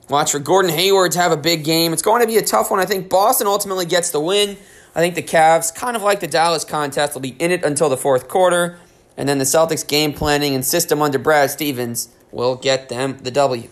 Watch 0.09 0.33
for 0.33 0.39
Gordon 0.39 0.71
Hayward 0.71 1.13
to 1.13 1.19
have 1.19 1.33
a 1.33 1.37
big 1.37 1.65
game. 1.65 1.93
It's 1.93 2.03
going 2.03 2.21
to 2.21 2.27
be 2.27 2.37
a 2.37 2.43
tough 2.43 2.71
one. 2.71 2.79
I 2.79 2.85
think 2.85 3.09
Boston 3.09 3.47
ultimately 3.47 3.87
gets 3.87 4.11
the 4.11 4.21
win. 4.21 4.57
I 4.95 5.01
think 5.01 5.15
the 5.15 5.23
Cavs, 5.23 5.75
kind 5.75 5.97
of 5.97 6.03
like 6.03 6.21
the 6.21 6.27
Dallas 6.27 6.65
contest, 6.65 7.15
will 7.15 7.23
be 7.23 7.37
in 7.39 7.51
it 7.51 7.65
until 7.65 7.89
the 7.89 7.97
fourth 7.97 8.29
quarter. 8.29 8.79
And 9.17 9.29
then 9.29 9.39
the 9.39 9.45
Celtics 9.45 9.87
game 9.87 10.13
planning 10.13 10.55
and 10.55 10.65
system 10.65 11.01
under 11.01 11.19
Brad 11.19 11.51
Stevens 11.51 12.09
will 12.31 12.57
get 12.57 12.89
them 12.89 13.19
the 13.19 13.31
W. 13.31 13.69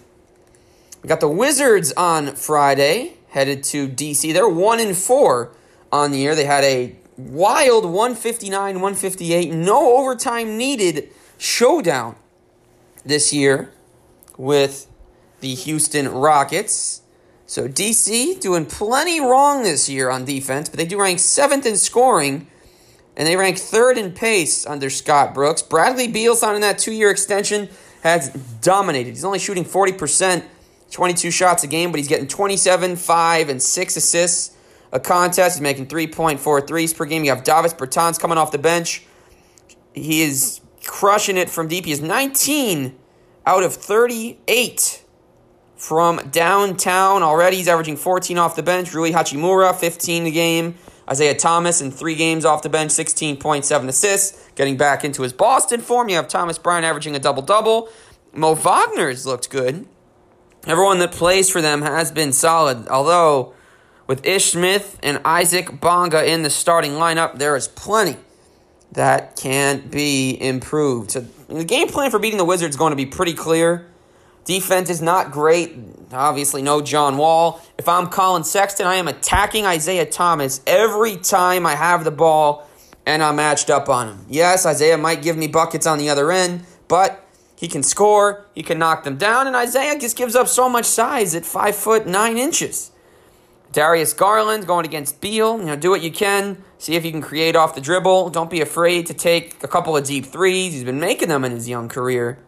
We 1.03 1.09
got 1.09 1.21
the 1.21 1.29
Wizards 1.29 1.93
on 1.97 2.35
Friday, 2.35 3.15
headed 3.31 3.63
to 3.65 3.89
DC. 3.89 4.33
They're 4.33 4.49
1 4.49 4.81
and 4.81 4.97
4 4.97 5.51
on 5.91 6.13
the 6.13 6.19
year. 6.19 6.35
They 6.35 6.45
had 6.45 6.65
a 6.65 6.97
wild 7.17 7.85
159 7.85 8.77
158, 8.77 9.53
no 9.53 9.97
overtime 9.99 10.57
needed 10.57 11.11
showdown 11.39 12.17
this 13.05 13.33
year 13.33 13.71
with 14.37 14.87
the 15.43 15.55
Houston 15.55 16.09
Rockets. 16.09 17.03
So 17.45 17.69
DC 17.69 18.41
doing 18.41 18.65
plenty 18.65 19.21
wrong 19.21 19.63
this 19.63 19.89
year 19.89 20.09
on 20.09 20.25
defense, 20.25 20.71
but 20.71 20.79
they 20.79 20.87
do 20.87 20.99
rank 20.99 21.19
seventh 21.19 21.67
in 21.67 21.77
scoring, 21.77 22.47
and 23.15 23.29
they 23.29 23.37
rank 23.37 23.59
third 23.59 23.99
in 23.99 24.13
pace 24.13 24.67
under 24.67 24.89
Scott 24.89 25.35
Brooks. 25.35 25.61
Bradley 25.61 26.09
Beal 26.09 26.35
signing 26.35 26.63
that 26.63 26.79
two-year 26.79 27.11
extension 27.11 27.69
has 28.03 28.31
dominated. 28.63 29.11
He's 29.11 29.25
only 29.25 29.39
shooting 29.39 29.65
40%, 29.65 30.45
22 30.91 31.31
shots 31.31 31.63
a 31.63 31.67
game, 31.67 31.91
but 31.91 31.99
he's 31.99 32.09
getting 32.09 32.29
27, 32.29 32.97
5, 32.97 33.49
and 33.51 33.63
6 33.63 33.97
assists 33.97 34.57
a 34.93 35.01
contest. 35.01 35.57
He's 35.57 35.63
making 35.63 35.89
3.4 35.89 36.67
threes 36.67 36.95
per 36.95 37.05
game. 37.05 37.25
You 37.25 37.31
have 37.31 37.45
Davis 37.45 37.75
Bertans 37.75 38.19
coming 38.19 38.39
off 38.39 38.51
the 38.53 38.59
bench. 38.59 39.05
He 39.93 40.23
is 40.23 40.61
crushing 40.85 41.37
it 41.37 41.51
from 41.51 41.69
deep. 41.69 41.85
He 41.85 41.93
is 41.93 42.01
19 42.01 42.97
out 43.45 43.63
of 43.63 43.75
38 43.75 45.02
from 45.83 46.19
downtown 46.31 47.25
already. 47.25 47.57
He's 47.57 47.67
averaging 47.67 47.97
14 47.97 48.39
off 48.39 48.55
the 48.55 48.63
bench. 48.63 48.95
Rui 48.95 49.11
Hachimura, 49.11 49.75
15 49.75 50.27
a 50.27 50.31
game. 50.31 50.77
Isaiah 51.11 51.35
Thomas 51.35 51.81
in 51.81 51.91
three 51.91 52.15
games 52.15 52.45
off 52.45 52.63
the 52.63 52.69
bench, 52.69 52.93
16.7 52.93 53.89
assists. 53.89 54.49
Getting 54.55 54.77
back 54.77 55.05
into 55.05 55.23
his 55.23 55.33
Boston 55.33 55.81
form. 55.81 56.09
You 56.09 56.15
have 56.17 56.29
Thomas 56.29 56.57
Bryant 56.57 56.85
averaging 56.85 57.17
a 57.17 57.19
double 57.19 57.43
double. 57.43 57.89
Mo 58.33 58.55
Wagner's 58.55 59.27
looked 59.27 59.51
good. 59.51 59.85
Everyone 60.69 61.01
that 61.01 61.11
plays 61.11 61.51
for 61.51 61.61
them 61.61 61.83
has 61.83 62.13
been 62.13 62.33
solid. 62.33 62.87
Although, 62.87 63.53
with 64.07 64.25
Ish 64.25 64.53
Smith 64.53 65.01
and 65.03 65.21
Isaac 65.25 65.81
Bonga 65.81 66.25
in 66.25 66.45
the 66.45 66.51
starting 66.51 66.93
lineup, 66.93 67.39
there 67.39 67.57
is 67.57 67.67
plenty 67.67 68.17
that 68.93 69.35
can 69.35 69.89
be 69.89 70.41
improved. 70.41 71.11
So 71.11 71.23
the 71.49 71.65
game 71.65 71.89
plan 71.89 72.13
for 72.13 72.21
beating 72.21 72.39
the 72.39 72.45
Wizards 72.45 72.77
is 72.77 72.79
going 72.79 72.93
to 72.93 72.97
be 72.97 73.07
pretty 73.07 73.35
clear. 73.35 73.89
Defense 74.45 74.91
is 74.91 75.01
not 75.01 75.31
great. 75.31 75.77
Obviously, 76.13 76.63
no 76.63 76.83
John 76.83 77.17
Wall. 77.17 77.63
If 77.79 77.89
I'm 77.89 78.09
Collin 78.09 78.45
Sexton, 78.45 78.87
I 78.87 78.97
am 78.97 79.09
attacking 79.09 79.67
Isaiah 79.67 80.07
Thomas 80.07 80.61
every 80.67 81.17
time 81.17 81.65
I 81.65 81.75
have 81.75 82.05
the 82.05 82.11
ball 82.11 82.69
and 83.07 83.23
I'm 83.23 83.37
matched 83.37 83.71
up 83.71 83.89
on 83.89 84.09
him. 84.09 84.27
Yes, 84.29 84.67
Isaiah 84.67 84.99
might 84.99 85.23
give 85.23 85.37
me 85.37 85.49
buckets 85.49 85.87
on 85.87 85.99
the 85.99 86.11
other 86.11 86.31
end, 86.31 86.65
but 86.89 87.25
he 87.57 87.69
can 87.69 87.83
score, 87.83 88.47
he 88.55 88.63
can 88.63 88.79
knock 88.79 89.05
them 89.05 89.17
down, 89.17 89.47
and 89.47 89.57
Isaiah 89.57 89.99
just 89.99 90.17
gives 90.17 90.35
up 90.35 90.49
so 90.49 90.69
much 90.69 90.85
size 90.85 91.35
at 91.35 91.45
five 91.45 91.77
foot 91.77 92.07
nine 92.07 92.39
inches. 92.39 92.91
Darius 93.73 94.13
Garland 94.13 94.67
going 94.67 94.85
against 94.85 95.21
Beal. 95.21 95.59
You 95.59 95.65
know, 95.65 95.77
do 95.77 95.89
what 95.89 96.03
you 96.03 96.13
can. 96.13 96.63
See 96.77 96.95
if 96.95 97.05
you 97.05 97.11
can 97.11 97.23
create 97.23 97.57
off 97.57 97.75
the 97.75 97.81
dribble. 97.81 98.31
Don't 98.31 98.51
be 98.51 98.61
afraid 98.61 99.07
to 99.07 99.15
take 99.15 99.63
a 99.65 99.69
couple 99.69 99.97
of 99.97 100.05
deep 100.05 100.27
threes. 100.27 100.75
He's 100.75 100.85
been 100.85 101.01
making 101.01 101.29
them 101.29 101.45
in 101.45 101.53
his 101.53 101.69
young 101.69 101.89
career. 101.89 102.39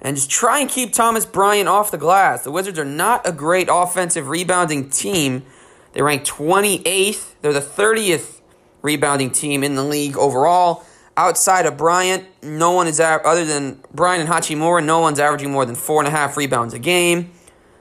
And 0.00 0.16
just 0.16 0.30
try 0.30 0.60
and 0.60 0.70
keep 0.70 0.92
Thomas 0.92 1.26
Bryant 1.26 1.68
off 1.68 1.90
the 1.90 1.98
glass. 1.98 2.44
The 2.44 2.52
Wizards 2.52 2.78
are 2.78 2.84
not 2.84 3.26
a 3.26 3.32
great 3.32 3.68
offensive 3.70 4.28
rebounding 4.28 4.90
team. 4.90 5.44
They 5.92 6.02
rank 6.02 6.24
28th. 6.24 7.34
They're 7.42 7.52
the 7.52 7.60
30th 7.60 8.40
rebounding 8.82 9.30
team 9.30 9.64
in 9.64 9.74
the 9.74 9.84
league 9.84 10.16
overall. 10.16 10.84
Outside 11.16 11.66
of 11.66 11.76
Bryant, 11.76 12.26
no 12.44 12.70
one 12.70 12.86
is 12.86 13.00
other 13.00 13.44
than 13.44 13.82
Bryant 13.92 14.20
and 14.20 14.30
Hachimura. 14.30 14.84
No 14.84 15.00
one's 15.00 15.18
averaging 15.18 15.50
more 15.50 15.66
than 15.66 15.74
four 15.74 16.00
and 16.00 16.06
a 16.06 16.12
half 16.12 16.36
rebounds 16.36 16.74
a 16.74 16.78
game. 16.78 17.32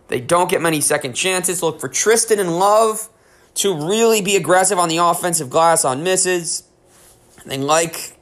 They 0.07 0.19
don't 0.19 0.49
get 0.49 0.61
many 0.61 0.81
second 0.81 1.13
chances. 1.13 1.61
Look 1.61 1.79
for 1.79 1.87
Tristan 1.87 2.39
and 2.39 2.57
Love 2.57 3.09
to 3.55 3.75
really 3.75 4.21
be 4.21 4.35
aggressive 4.35 4.79
on 4.79 4.89
the 4.89 4.97
offensive 4.97 5.51
glass 5.51 5.85
on 5.85 6.03
misses. 6.03 6.63
They 7.45 7.57
like 7.57 8.17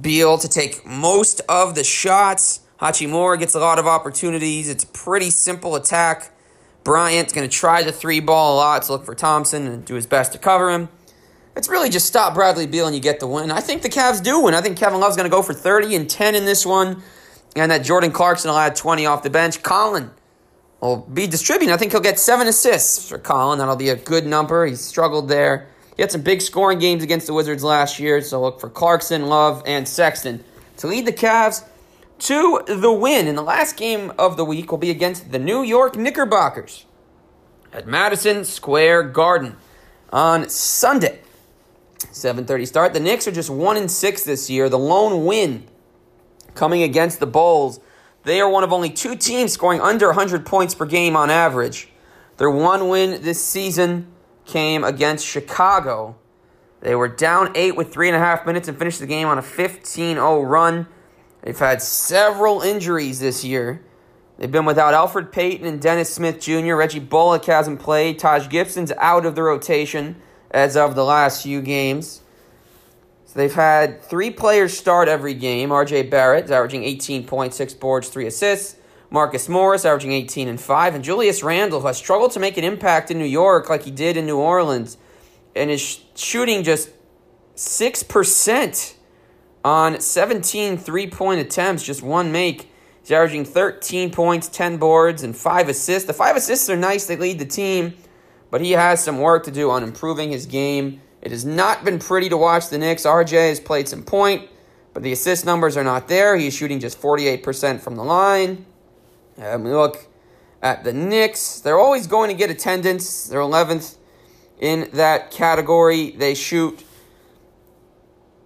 Beal 0.00 0.38
to 0.38 0.48
take 0.48 0.86
most 0.86 1.40
of 1.48 1.74
the 1.74 1.82
shots. 1.82 2.60
Hachimura 2.80 3.38
gets 3.38 3.54
a 3.54 3.60
lot 3.60 3.78
of 3.78 3.86
opportunities. 3.86 4.68
It's 4.68 4.84
a 4.84 4.88
pretty 4.88 5.30
simple 5.30 5.74
attack. 5.74 6.30
Bryant's 6.84 7.32
going 7.32 7.48
to 7.48 7.54
try 7.54 7.82
the 7.82 7.92
three 7.92 8.20
ball 8.20 8.54
a 8.54 8.56
lot 8.56 8.82
to 8.82 8.92
look 8.92 9.04
for 9.04 9.14
Thompson 9.14 9.66
and 9.66 9.84
do 9.84 9.94
his 9.94 10.06
best 10.06 10.32
to 10.32 10.38
cover 10.38 10.70
him. 10.70 10.88
It's 11.56 11.68
really 11.68 11.90
just 11.90 12.06
stop 12.06 12.34
Bradley 12.34 12.68
Beal 12.68 12.86
and 12.86 12.94
you 12.94 13.02
get 13.02 13.18
the 13.18 13.26
win. 13.26 13.50
I 13.50 13.60
think 13.60 13.82
the 13.82 13.88
Cavs 13.88 14.22
do 14.22 14.40
win. 14.40 14.54
I 14.54 14.60
think 14.60 14.78
Kevin 14.78 15.00
Love's 15.00 15.16
going 15.16 15.28
to 15.28 15.34
go 15.34 15.42
for 15.42 15.52
30 15.52 15.96
and 15.96 16.08
10 16.08 16.36
in 16.36 16.44
this 16.44 16.64
one, 16.64 17.02
and 17.56 17.72
that 17.72 17.84
Jordan 17.84 18.12
Clarkson 18.12 18.48
will 18.48 18.58
add 18.58 18.76
20 18.76 19.06
off 19.06 19.24
the 19.24 19.30
bench. 19.30 19.60
Collin 19.64 20.12
will 20.80 20.98
be 20.98 21.26
distributing. 21.26 21.74
I 21.74 21.76
think 21.76 21.90
he'll 21.90 22.00
get 22.00 22.20
seven 22.20 22.46
assists 22.46 23.08
for 23.08 23.18
Collin. 23.18 23.58
That'll 23.58 23.74
be 23.74 23.88
a 23.88 23.96
good 23.96 24.24
number. 24.24 24.64
He 24.66 24.76
struggled 24.76 25.28
there. 25.28 25.66
He 25.96 26.02
had 26.02 26.12
some 26.12 26.22
big 26.22 26.40
scoring 26.40 26.78
games 26.78 27.02
against 27.02 27.26
the 27.26 27.34
Wizards 27.34 27.64
last 27.64 27.98
year, 27.98 28.22
so 28.22 28.40
look 28.40 28.60
for 28.60 28.70
Clarkson, 28.70 29.26
Love, 29.26 29.64
and 29.66 29.88
Sexton 29.88 30.44
to 30.76 30.86
lead 30.86 31.06
the 31.06 31.12
Cavs 31.12 31.64
to 32.20 32.62
the 32.66 32.92
win. 32.92 33.26
And 33.26 33.36
the 33.36 33.42
last 33.42 33.76
game 33.76 34.12
of 34.18 34.36
the 34.36 34.44
week 34.44 34.70
will 34.70 34.78
be 34.78 34.90
against 34.90 35.32
the 35.32 35.38
New 35.38 35.62
York 35.62 35.96
Knickerbockers 35.96 36.86
at 37.72 37.86
Madison 37.86 38.44
Square 38.44 39.04
Garden 39.04 39.56
on 40.12 40.48
Sunday. 40.48 41.20
7:30 42.12 42.66
start. 42.66 42.92
The 42.92 43.00
Knicks 43.00 43.26
are 43.26 43.32
just 43.32 43.50
1 43.50 43.76
and 43.76 43.90
6 43.90 44.24
this 44.24 44.48
year. 44.48 44.68
The 44.68 44.78
lone 44.78 45.24
win 45.24 45.64
coming 46.54 46.82
against 46.82 47.20
the 47.20 47.26
Bulls. 47.26 47.80
They 48.24 48.40
are 48.40 48.48
one 48.48 48.64
of 48.64 48.72
only 48.72 48.90
two 48.90 49.16
teams 49.16 49.52
scoring 49.52 49.80
under 49.80 50.08
100 50.08 50.44
points 50.44 50.74
per 50.74 50.84
game 50.84 51.16
on 51.16 51.30
average. 51.30 51.88
Their 52.36 52.50
one 52.50 52.88
win 52.88 53.22
this 53.22 53.44
season 53.44 54.12
came 54.44 54.84
against 54.84 55.26
Chicago. 55.26 56.16
They 56.80 56.94
were 56.94 57.08
down 57.08 57.52
8 57.54 57.76
with 57.76 57.92
3.5 57.92 58.46
minutes 58.46 58.68
and 58.68 58.78
finished 58.78 59.00
the 59.00 59.06
game 59.06 59.26
on 59.26 59.38
a 59.38 59.42
15 59.42 60.16
0 60.16 60.42
run. 60.42 60.86
They've 61.42 61.58
had 61.58 61.82
several 61.82 62.60
injuries 62.60 63.20
this 63.20 63.44
year. 63.44 63.82
They've 64.38 64.50
been 64.50 64.64
without 64.64 64.94
Elfrid 64.94 65.32
Payton 65.32 65.66
and 65.66 65.80
Dennis 65.80 66.14
Smith 66.14 66.40
Jr. 66.40 66.74
Reggie 66.74 67.00
Bullock 67.00 67.44
hasn't 67.46 67.80
played. 67.80 68.18
Taj 68.18 68.48
Gibson's 68.48 68.92
out 68.98 69.26
of 69.26 69.34
the 69.34 69.42
rotation 69.42 70.16
as 70.50 70.76
of 70.76 70.94
the 70.94 71.04
last 71.04 71.42
few 71.42 71.60
games. 71.60 72.22
So 73.26 73.38
they've 73.38 73.54
had 73.54 74.02
three 74.02 74.30
players 74.30 74.76
start 74.76 75.08
every 75.08 75.34
game. 75.34 75.70
RJ 75.70 76.08
Barrett 76.08 76.46
is 76.46 76.50
averaging 76.50 76.82
18.6 76.82 77.80
boards, 77.80 78.08
3 78.08 78.26
assists. 78.26 78.76
Marcus 79.10 79.48
Morris 79.48 79.84
averaging 79.84 80.12
18 80.12 80.48
and 80.48 80.60
5. 80.60 80.94
And 80.94 81.04
Julius 81.04 81.42
Randle, 81.42 81.80
who 81.80 81.86
has 81.86 81.96
struggled 81.96 82.32
to 82.32 82.40
make 82.40 82.56
an 82.56 82.64
impact 82.64 83.10
in 83.10 83.18
New 83.18 83.24
York 83.24 83.68
like 83.68 83.82
he 83.82 83.90
did 83.90 84.16
in 84.16 84.26
New 84.26 84.38
Orleans, 84.38 84.98
and 85.56 85.70
is 85.70 86.00
shooting 86.14 86.62
just 86.62 86.90
6% 87.56 88.94
on 89.64 90.00
17 90.00 90.78
three 90.78 91.08
point 91.08 91.40
attempts, 91.40 91.82
just 91.82 92.02
one 92.02 92.32
make. 92.32 92.70
He's 93.00 93.12
averaging 93.12 93.44
13 93.44 94.10
points, 94.10 94.48
10 94.48 94.76
boards, 94.76 95.22
and 95.22 95.34
5 95.34 95.68
assists. 95.70 96.06
The 96.06 96.12
5 96.12 96.36
assists 96.36 96.68
are 96.68 96.76
nice, 96.76 97.06
they 97.06 97.16
lead 97.16 97.38
the 97.38 97.46
team 97.46 97.94
but 98.50 98.60
he 98.60 98.72
has 98.72 99.02
some 99.02 99.18
work 99.18 99.44
to 99.44 99.50
do 99.50 99.70
on 99.70 99.82
improving 99.82 100.30
his 100.30 100.46
game. 100.46 101.00
It 101.20 101.30
has 101.30 101.44
not 101.44 101.84
been 101.84 101.98
pretty 101.98 102.28
to 102.28 102.36
watch 102.36 102.68
the 102.68 102.78
Knicks. 102.78 103.04
RJ 103.04 103.48
has 103.48 103.60
played 103.60 103.88
some 103.88 104.02
point, 104.02 104.48
but 104.94 105.02
the 105.02 105.12
assist 105.12 105.44
numbers 105.44 105.76
are 105.76 105.84
not 105.84 106.08
there. 106.08 106.36
He's 106.36 106.54
shooting 106.54 106.80
just 106.80 107.00
48% 107.00 107.80
from 107.80 107.96
the 107.96 108.04
line. 108.04 108.64
Um, 109.36 109.64
we 109.64 109.70
look 109.70 110.06
at 110.62 110.84
the 110.84 110.92
Knicks. 110.92 111.60
They're 111.60 111.78
always 111.78 112.06
going 112.06 112.30
to 112.30 112.36
get 112.36 112.50
attendance. 112.50 113.26
They're 113.26 113.40
11th 113.40 113.96
in 114.60 114.88
that 114.94 115.30
category. 115.30 116.12
They 116.12 116.34
shoot 116.34 116.82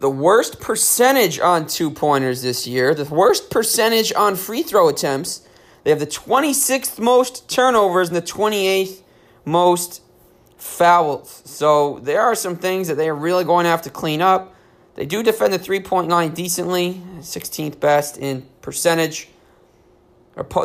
the 0.03 0.11
worst 0.11 0.61
percentage 0.61 1.39
on 1.39 1.65
two 1.65 1.89
pointers 1.89 2.43
this 2.43 2.67
year, 2.67 2.93
the 2.93 3.05
worst 3.05 3.51
percentage 3.51 4.13
on 4.13 4.35
free 4.35 4.65
throw 4.65 4.89
attempts. 4.89 5.47
They 5.85 5.91
have 5.91 6.01
the 6.01 6.09
26th 6.09 6.99
most 6.99 7.49
turnovers 7.49 8.09
and 8.09 8.17
the 8.17 8.23
28th 8.23 9.01
most 9.45 10.03
fouls. 10.57 11.43
So 11.45 12.01
there 12.03 12.21
are 12.21 12.35
some 12.35 12.57
things 12.57 12.89
that 12.89 12.97
they 12.97 13.09
are 13.09 13.15
really 13.15 13.45
going 13.45 13.63
to 13.63 13.71
have 13.71 13.83
to 13.83 13.91
clean 13.91 14.21
up. 14.21 14.57
They 14.97 15.07
do 15.07 15.23
defend 15.23 15.53
the 15.53 15.59
three 15.59 15.79
point 15.79 16.09
line 16.09 16.35
decently, 16.35 17.01
16th 17.21 17.79
best 17.79 18.19
in 18.19 18.45
percentage. 18.61 19.29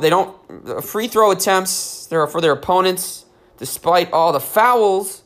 They 0.01 0.09
don't 0.09 0.83
free 0.83 1.07
throw 1.07 1.29
attempts. 1.29 2.07
There 2.07 2.25
for 2.25 2.41
their 2.41 2.53
opponents, 2.53 3.25
despite 3.57 4.11
all 4.11 4.33
the 4.33 4.39
fouls, 4.39 5.21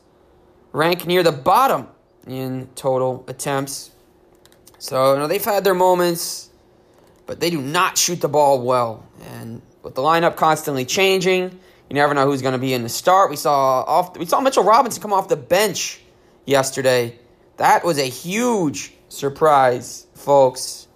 rank 0.72 1.06
near 1.06 1.22
the 1.22 1.32
bottom 1.32 1.88
in 2.26 2.68
total 2.74 3.24
attempts. 3.26 3.88
So 4.82 5.12
you 5.12 5.20
know, 5.20 5.28
they've 5.28 5.44
had 5.44 5.62
their 5.62 5.76
moments, 5.76 6.50
but 7.26 7.38
they 7.38 7.50
do 7.50 7.62
not 7.62 7.96
shoot 7.96 8.20
the 8.20 8.28
ball 8.28 8.62
well. 8.62 9.06
And 9.30 9.62
with 9.84 9.94
the 9.94 10.02
lineup 10.02 10.34
constantly 10.34 10.84
changing, 10.84 11.56
you 11.88 11.94
never 11.94 12.14
know 12.14 12.26
who's 12.26 12.42
going 12.42 12.54
to 12.54 12.58
be 12.58 12.74
in 12.74 12.82
the 12.82 12.88
start. 12.88 13.30
We 13.30 13.36
saw 13.36 13.82
off 13.82 14.18
we 14.18 14.26
saw 14.26 14.40
Mitchell 14.40 14.64
Robinson 14.64 15.00
come 15.00 15.12
off 15.12 15.28
the 15.28 15.36
bench 15.36 16.00
yesterday. 16.46 17.16
That 17.58 17.84
was 17.84 17.96
a 17.96 18.08
huge 18.08 18.92
surprise, 19.08 20.04
folks. 20.14 20.88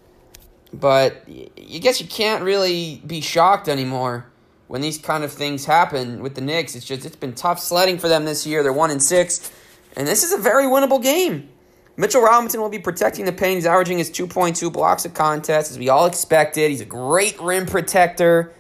But 0.73 1.23
you 1.29 1.79
guess 1.79 2.01
you 2.01 2.09
can't 2.09 2.43
really 2.43 3.01
be 3.07 3.21
shocked 3.21 3.69
anymore 3.69 4.27
when 4.67 4.81
these 4.81 4.99
kind 4.99 5.23
of 5.23 5.31
things 5.31 5.65
happen 5.65 6.25
with 6.25 6.35
the 6.35 6.41
Knicks. 6.41 6.75
It's 6.75 6.85
just 6.85 7.07
it's 7.07 7.15
been 7.15 7.35
tough 7.35 7.61
sledding 7.61 7.99
for 7.99 8.09
them 8.09 8.25
this 8.25 8.49
year. 8.49 8.65
They're 8.65 8.73
one 8.73 8.91
and 8.91 9.01
six, 9.01 9.49
and 9.95 10.09
this 10.09 10.25
is 10.25 10.33
a 10.33 10.39
very 10.39 10.65
winnable 10.65 11.01
game. 11.01 11.51
Mitchell 11.97 12.21
Robinson 12.21 12.61
will 12.61 12.69
be 12.69 12.79
protecting 12.79 13.25
the 13.25 13.33
paint. 13.33 13.55
He's 13.55 13.67
averaging 13.67 13.99
his 13.99 14.11
2.2 14.11 14.71
blocks 14.73 15.05
a 15.07 15.09
contest, 15.09 15.71
as 15.71 15.79
we 15.79 15.89
all 15.89 16.07
expected. 16.07 16.71
He's 16.71 16.83
a 16.83 16.87
great 16.87 17.41
rim 17.41 17.65
protector. 17.65 18.53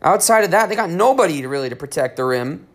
Outside 0.00 0.44
of 0.44 0.50
that, 0.52 0.68
they 0.68 0.76
got 0.76 0.90
nobody 0.90 1.42
to 1.42 1.48
really 1.48 1.68
to 1.68 1.76
protect 1.76 2.16
the 2.16 2.24
rim. 2.24 2.66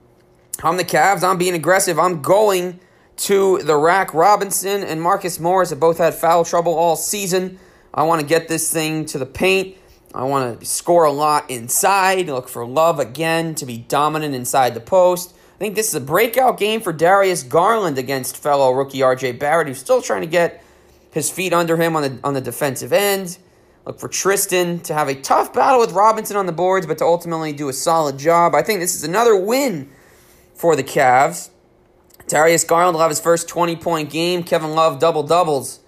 I'm 0.64 0.78
the 0.78 0.84
Cavs. 0.84 1.24
I'm 1.24 1.38
being 1.38 1.56
aggressive. 1.56 1.98
I'm 1.98 2.22
going 2.22 2.80
to 3.18 3.60
the 3.60 3.76
rack. 3.76 4.14
Robinson 4.14 4.84
and 4.84 5.02
Marcus 5.02 5.40
Morris 5.40 5.72
have 5.72 5.80
both 5.80 5.98
had 5.98 6.14
foul 6.14 6.46
trouble 6.46 6.74
all 6.74 6.96
season. 6.96 7.60
I 7.94 8.04
want 8.04 8.22
to 8.22 8.28
get 8.28 8.48
this 8.48 8.72
thing 8.72 9.06
to 9.08 9.18
the 9.18 9.26
paint. 9.26 9.78
I 10.14 10.24
want 10.24 10.60
to 10.60 10.66
score 10.66 11.06
a 11.06 11.12
lot 11.12 11.50
inside. 11.50 12.28
Look 12.28 12.48
for 12.48 12.66
Love 12.66 13.00
again 13.00 13.56
to 13.56 13.66
be 13.66 13.78
dominant 13.78 14.36
inside 14.36 14.74
the 14.74 14.80
post. 14.80 15.36
I 15.60 15.62
think 15.62 15.76
this 15.76 15.90
is 15.90 15.96
a 15.96 16.00
breakout 16.00 16.58
game 16.58 16.80
for 16.80 16.94
Darius 16.94 17.44
Garland 17.44 17.98
against 17.98 18.38
fellow 18.38 18.72
rookie 18.72 19.00
RJ 19.00 19.40
Barrett, 19.40 19.68
who's 19.68 19.78
still 19.78 20.02
trying 20.02 20.22
to 20.22 20.28
get 20.28 20.64
his 21.12 21.30
feet 21.30 21.52
under 21.52 21.76
him 21.76 21.98
on 21.98 22.04
the 22.04 22.20
on 22.24 22.34
the 22.34 22.40
defensive 22.40 22.94
end. 22.94 23.38
Look 23.86 24.00
for 24.00 24.08
Tristan 24.08 24.80
to 24.82 24.94
have 24.94 25.10
a 25.10 25.16
tough 25.16 25.54
battle 25.54 25.82
with 25.82 25.92
Robinson 25.92 26.38
on 26.38 26.46
the 26.46 26.54
boards, 26.54 26.88
but 26.88 26.98
to 27.00 27.04
ultimately 27.04 27.52
do 27.52 27.68
a 27.68 27.74
solid 27.74 28.18
job. 28.18 28.56
I 28.56 28.62
think 28.62 28.80
this 28.80 28.96
is 28.96 29.04
another 29.04 29.36
win 29.36 29.90
for 30.54 30.78
the 30.78 30.84
Cavs. 30.84 31.50
Darius 32.30 32.64
Garland 32.64 32.94
will 32.96 33.02
have 33.02 33.12
his 33.12 33.20
first 33.20 33.50
20 33.50 33.76
point 33.76 34.10
game. 34.10 34.44
Kevin 34.44 34.72
Love 34.72 34.98
double 35.00 35.24
doubles. 35.24 35.82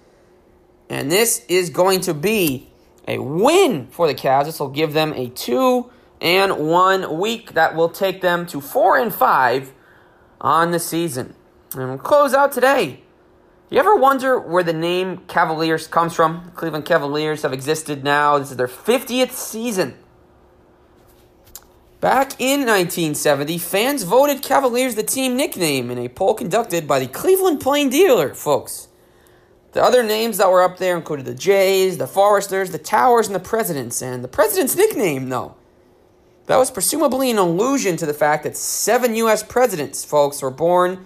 And 0.90 1.10
this 1.10 1.46
is 1.48 1.70
going 1.70 2.02
to 2.02 2.14
be 2.14 2.70
a 3.08 3.20
win 3.20 3.88
for 3.88 4.06
the 4.06 4.16
Cavs. 4.16 4.46
This 4.46 4.60
will 4.60 4.68
give 4.68 4.92
them 4.92 5.14
a 5.14 5.30
2 5.30 5.90
and 6.22 6.70
1 6.70 7.18
week 7.18 7.54
that 7.54 7.76
will 7.76 7.90
take 7.90 8.22
them 8.22 8.46
to 8.46 8.62
4 8.62 8.98
and 8.98 9.14
5 9.14 9.74
on 10.40 10.72
the 10.72 10.80
season. 10.80 11.36
And 11.76 11.90
we'll 11.90 11.98
close 11.98 12.34
out 12.34 12.52
today 12.52 13.02
you 13.72 13.80
ever 13.80 13.96
wonder 13.96 14.38
where 14.38 14.64
the 14.64 14.74
name 14.74 15.20
Cavaliers 15.28 15.88
comes 15.88 16.14
from? 16.14 16.52
Cleveland 16.56 16.84
Cavaliers 16.84 17.44
have 17.44 17.54
existed 17.54 18.04
now. 18.04 18.38
This 18.38 18.52
is 18.52 18.58
their 18.58 18.68
50th 18.68 19.32
season. 19.32 19.96
Back 22.02 22.34
in 22.38 22.66
1970, 22.66 23.58
fans 23.60 24.04
voted 24.04 24.44
Cavaliers 24.44 24.96
the 24.96 25.04
team 25.04 25.38
nickname 25.38 25.90
in 25.90 25.98
a 26.00 26.10
poll 26.10 26.34
conducted 26.34 26.86
by 26.86 27.00
the 27.00 27.08
Cleveland 27.08 27.62
Plain 27.62 27.90
Dealer, 27.90 28.34
folks. 28.34 28.90
The 29.72 29.82
other 29.82 30.04
names 30.04 30.38
that 30.40 30.52
were 30.52 30.64
up 30.64 30.78
there 30.78 30.98
included 30.98 31.26
the 31.26 31.34
Jays, 31.34 31.98
the 31.98 32.08
Foresters, 32.08 32.72
the 32.72 32.78
Towers, 32.78 33.28
and 33.28 33.36
the 33.36 33.40
Presidents. 33.40 34.02
And 34.02 34.22
the 34.22 34.28
President's 34.28 34.76
nickname, 34.76 35.30
though, 35.30 35.56
that 36.48 36.58
was 36.58 36.72
presumably 36.72 37.32
an 37.32 37.38
allusion 37.38 37.98
to 37.98 38.06
the 38.06 38.14
fact 38.14 38.44
that 38.44 38.58
seven 38.58 39.16
U.S. 39.16 39.44
presidents, 39.44 40.04
folks, 40.04 40.42
were 40.42 40.52
born 40.52 41.06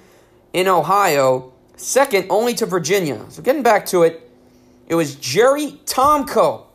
in 0.54 0.68
Ohio 0.68 1.54
Second, 1.78 2.28
only 2.30 2.54
to 2.56 2.66
Virginia. 2.66 3.26
So 3.30 3.42
getting 3.42 3.64
back 3.64 3.86
to 3.88 4.04
it, 4.04 4.32
it 4.88 4.96
was 4.96 5.16
Jerry 5.16 5.80
Tomko 5.86 6.66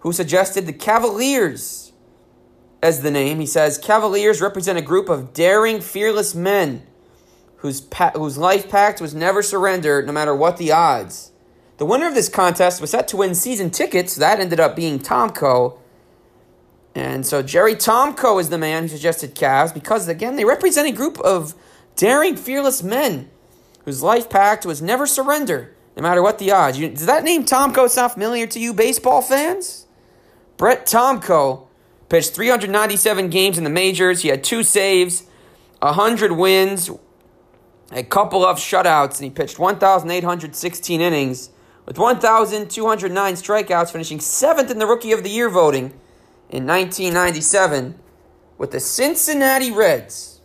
who 0.00 0.12
suggested 0.12 0.66
the 0.66 0.72
Cavaliers 0.72 1.92
as 2.82 3.02
the 3.02 3.10
name. 3.10 3.40
He 3.40 3.46
says 3.46 3.78
Cavaliers 3.78 4.40
represent 4.40 4.78
a 4.78 4.82
group 4.82 5.08
of 5.08 5.32
daring, 5.32 5.80
fearless 5.80 6.34
men 6.34 6.86
whose, 7.56 7.80
pa- 7.80 8.12
whose 8.14 8.38
life 8.38 8.70
pact 8.70 9.00
was 9.00 9.14
never 9.14 9.42
surrendered 9.42 10.06
no 10.06 10.12
matter 10.12 10.34
what 10.34 10.56
the 10.56 10.70
odds. 10.70 11.32
The 11.78 11.86
winner 11.86 12.06
of 12.06 12.14
this 12.14 12.28
contest 12.28 12.80
was 12.80 12.90
set 12.90 13.08
to 13.08 13.16
win 13.16 13.34
season 13.34 13.70
tickets. 13.70 14.14
That 14.14 14.38
ended 14.38 14.60
up 14.60 14.76
being 14.76 15.00
Tomko. 15.00 15.78
And 16.94 17.24
so 17.26 17.42
Jerry 17.42 17.74
Tomko 17.74 18.40
is 18.40 18.48
the 18.48 18.58
man 18.58 18.84
who 18.84 18.88
suggested 18.88 19.34
Cavs 19.34 19.72
because, 19.72 20.08
again, 20.08 20.36
they 20.36 20.44
represent 20.44 20.88
a 20.88 20.92
group 20.92 21.18
of 21.20 21.54
daring, 21.96 22.36
fearless 22.36 22.82
men 22.82 23.30
whose 23.84 24.02
life 24.02 24.28
pact 24.28 24.66
was 24.66 24.82
never 24.82 25.06
surrender, 25.06 25.74
no 25.96 26.02
matter 26.02 26.22
what 26.22 26.38
the 26.38 26.50
odds. 26.50 26.78
You, 26.78 26.88
does 26.88 27.06
that 27.06 27.24
name 27.24 27.44
Tomko 27.44 27.88
sound 27.88 28.12
familiar 28.12 28.46
to 28.48 28.58
you, 28.58 28.74
baseball 28.74 29.22
fans? 29.22 29.86
Brett 30.56 30.86
Tomko 30.86 31.66
pitched 32.08 32.34
397 32.34 33.30
games 33.30 33.58
in 33.58 33.64
the 33.64 33.70
majors. 33.70 34.22
He 34.22 34.28
had 34.28 34.42
two 34.42 34.62
saves, 34.62 35.24
100 35.80 36.32
wins, 36.32 36.90
a 37.92 38.02
couple 38.02 38.44
of 38.44 38.58
shutouts, 38.58 39.16
and 39.16 39.24
he 39.24 39.30
pitched 39.30 39.58
1,816 39.58 41.00
innings 41.00 41.50
with 41.86 41.96
1,209 41.96 43.34
strikeouts, 43.34 43.90
finishing 43.90 44.20
seventh 44.20 44.70
in 44.70 44.78
the 44.78 44.86
Rookie 44.86 45.12
of 45.12 45.22
the 45.22 45.30
Year 45.30 45.48
voting 45.48 45.98
in 46.50 46.66
1997. 46.66 47.98
with 48.58 48.72
the 48.72 48.80
Cincinnati 48.80 49.70
Reds. 49.70 50.40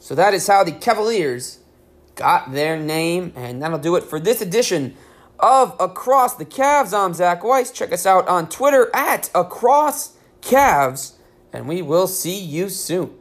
So 0.00 0.14
that 0.14 0.34
is 0.34 0.46
how 0.46 0.62
the 0.64 0.72
Cavaliers 0.72 1.58
got 2.14 2.52
their 2.52 2.78
name, 2.78 3.32
and 3.34 3.62
that'll 3.62 3.78
do 3.78 3.96
it 3.96 4.04
for 4.04 4.20
this 4.20 4.40
edition 4.40 4.96
of 5.38 5.74
Across 5.80 6.36
the 6.36 6.44
Cavs. 6.44 6.92
I'm 6.92 7.14
Zach 7.14 7.42
Weiss. 7.42 7.70
Check 7.70 7.92
us 7.92 8.06
out 8.06 8.28
on 8.28 8.48
Twitter 8.48 8.90
at 8.94 9.30
Across 9.34 10.16
Cavs, 10.42 11.14
and 11.52 11.66
we 11.68 11.80
will 11.82 12.06
see 12.06 12.38
you 12.38 12.68
soon. 12.68 13.17